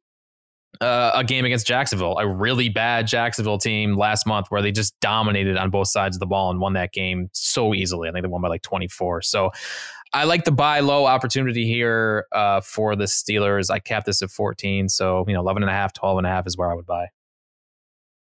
[0.80, 4.98] uh, a game against Jacksonville, a really bad Jacksonville team last month where they just
[5.00, 8.08] dominated on both sides of the ball and won that game so easily.
[8.08, 9.22] I think they won by like 24.
[9.22, 9.50] So
[10.12, 13.70] I like the buy low opportunity here uh, for the Steelers.
[13.70, 14.88] I capped this at 14.
[14.88, 16.86] So, you know, 11 and a half, 12 and a half is where I would
[16.86, 17.06] buy.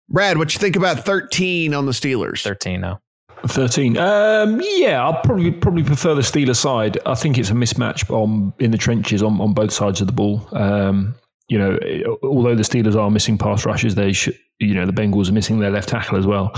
[0.08, 2.42] Brad, what you think about 13 on the Steelers?
[2.42, 3.00] 13 now.
[3.46, 3.96] 13.
[3.98, 6.98] Um, yeah, I'll probably probably prefer the Steelers side.
[7.06, 10.12] I think it's a mismatch on in the trenches on, on both sides of the
[10.12, 10.48] ball.
[10.52, 11.14] Um,
[11.48, 11.78] you know,
[12.22, 15.60] although the Steelers are missing pass rushes, they should, you know, the Bengals are missing
[15.60, 16.50] their left tackle as well.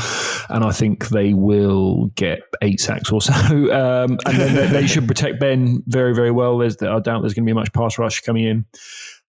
[0.49, 3.33] And I think they will get eight sacks or so.
[3.79, 6.59] Um, and then they, they, should protect Ben very, very well.
[6.59, 8.65] There's, I doubt there's going to be much pass rush coming in.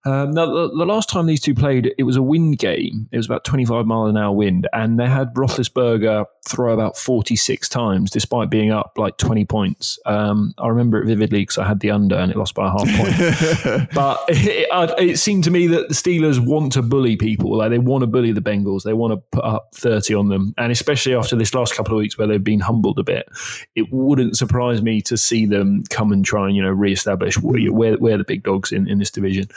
[0.05, 3.09] Um, now, the, the, last time these two played, it was a wind game.
[3.11, 7.69] It was about 25 mile an hour wind, and they had Roethlisberger throw about 46
[7.69, 9.99] times, despite being up like 20 points.
[10.07, 12.71] Um, I remember it vividly because I had the under and it lost by a
[12.71, 13.89] half point.
[13.95, 14.69] but it,
[14.99, 17.57] it, seemed to me that the Steelers want to bully people.
[17.57, 18.85] Like they want to bully the Bengals.
[18.85, 20.55] They want to put up 30 on them.
[20.57, 23.29] And especially after this last couple of weeks where they've been humbled a bit,
[23.75, 27.97] it wouldn't surprise me to see them come and try and, you know, reestablish where,
[27.97, 29.49] where the big dogs in, in this division.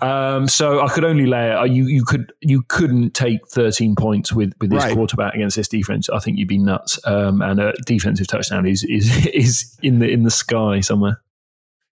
[0.00, 1.70] Um, so I could only lay it.
[1.70, 4.94] You, you could you couldn't take 13 points with, with this right.
[4.94, 6.08] quarterback against this defense.
[6.08, 6.98] I think you'd be nuts.
[7.04, 11.20] Um, and a defensive touchdown is is is in the in the sky somewhere.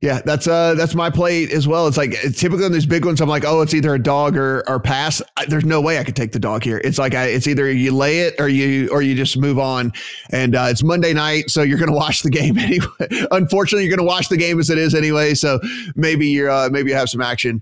[0.01, 1.89] Yeah, that's uh that's my plate as well.
[1.89, 4.63] It's like typically on these big ones, I'm like, oh, it's either a dog or
[4.69, 5.21] or pass.
[5.37, 6.81] I, there's no way I could take the dog here.
[6.85, 9.93] It's like I, it's either you lay it or you or you just move on.
[10.31, 13.27] And uh, it's Monday night, so you're to watch the game anyway.
[13.33, 15.35] Unfortunately, you're to watch the game as it is anyway.
[15.35, 15.59] So
[15.97, 17.61] maybe you're uh, maybe you have some action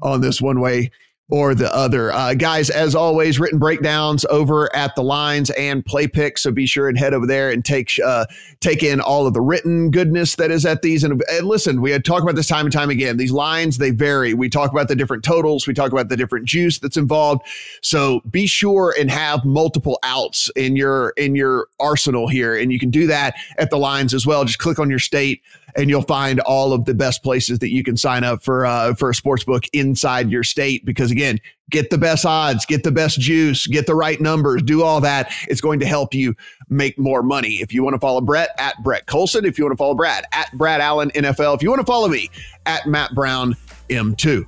[0.00, 0.90] on this one way
[1.30, 2.12] or the other.
[2.12, 6.42] Uh, guys, as always, written breakdowns over at the lines and play picks.
[6.42, 8.26] So be sure and head over there and take uh,
[8.60, 11.02] take in all of the written goodness that is at these.
[11.02, 13.16] And, and listen, we had talked about this time and time again.
[13.16, 14.34] These lines they vary.
[14.34, 15.66] We talk about the different totals.
[15.66, 17.46] We talk about the different juice that's involved.
[17.80, 22.78] So be sure and have multiple outs in your in your arsenal here, and you
[22.78, 24.44] can do that at the lines as well.
[24.44, 25.40] Just click on your state
[25.76, 28.94] and you'll find all of the best places that you can sign up for uh,
[28.94, 31.38] for a sports book inside your state because again,
[31.70, 35.32] get the best odds, get the best juice, get the right numbers, do all that.
[35.48, 36.34] It's going to help you
[36.68, 37.60] make more money.
[37.60, 40.24] If you want to follow Brett at Brett Colson, if you want to follow Brad
[40.32, 42.30] at Brad Allen NFL, if you want to follow me
[42.66, 43.56] at Matt Brown
[43.88, 44.44] M2.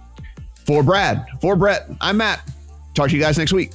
[0.65, 2.41] For Brad, for Brett, I'm Matt.
[2.95, 3.73] Talk to you guys next week.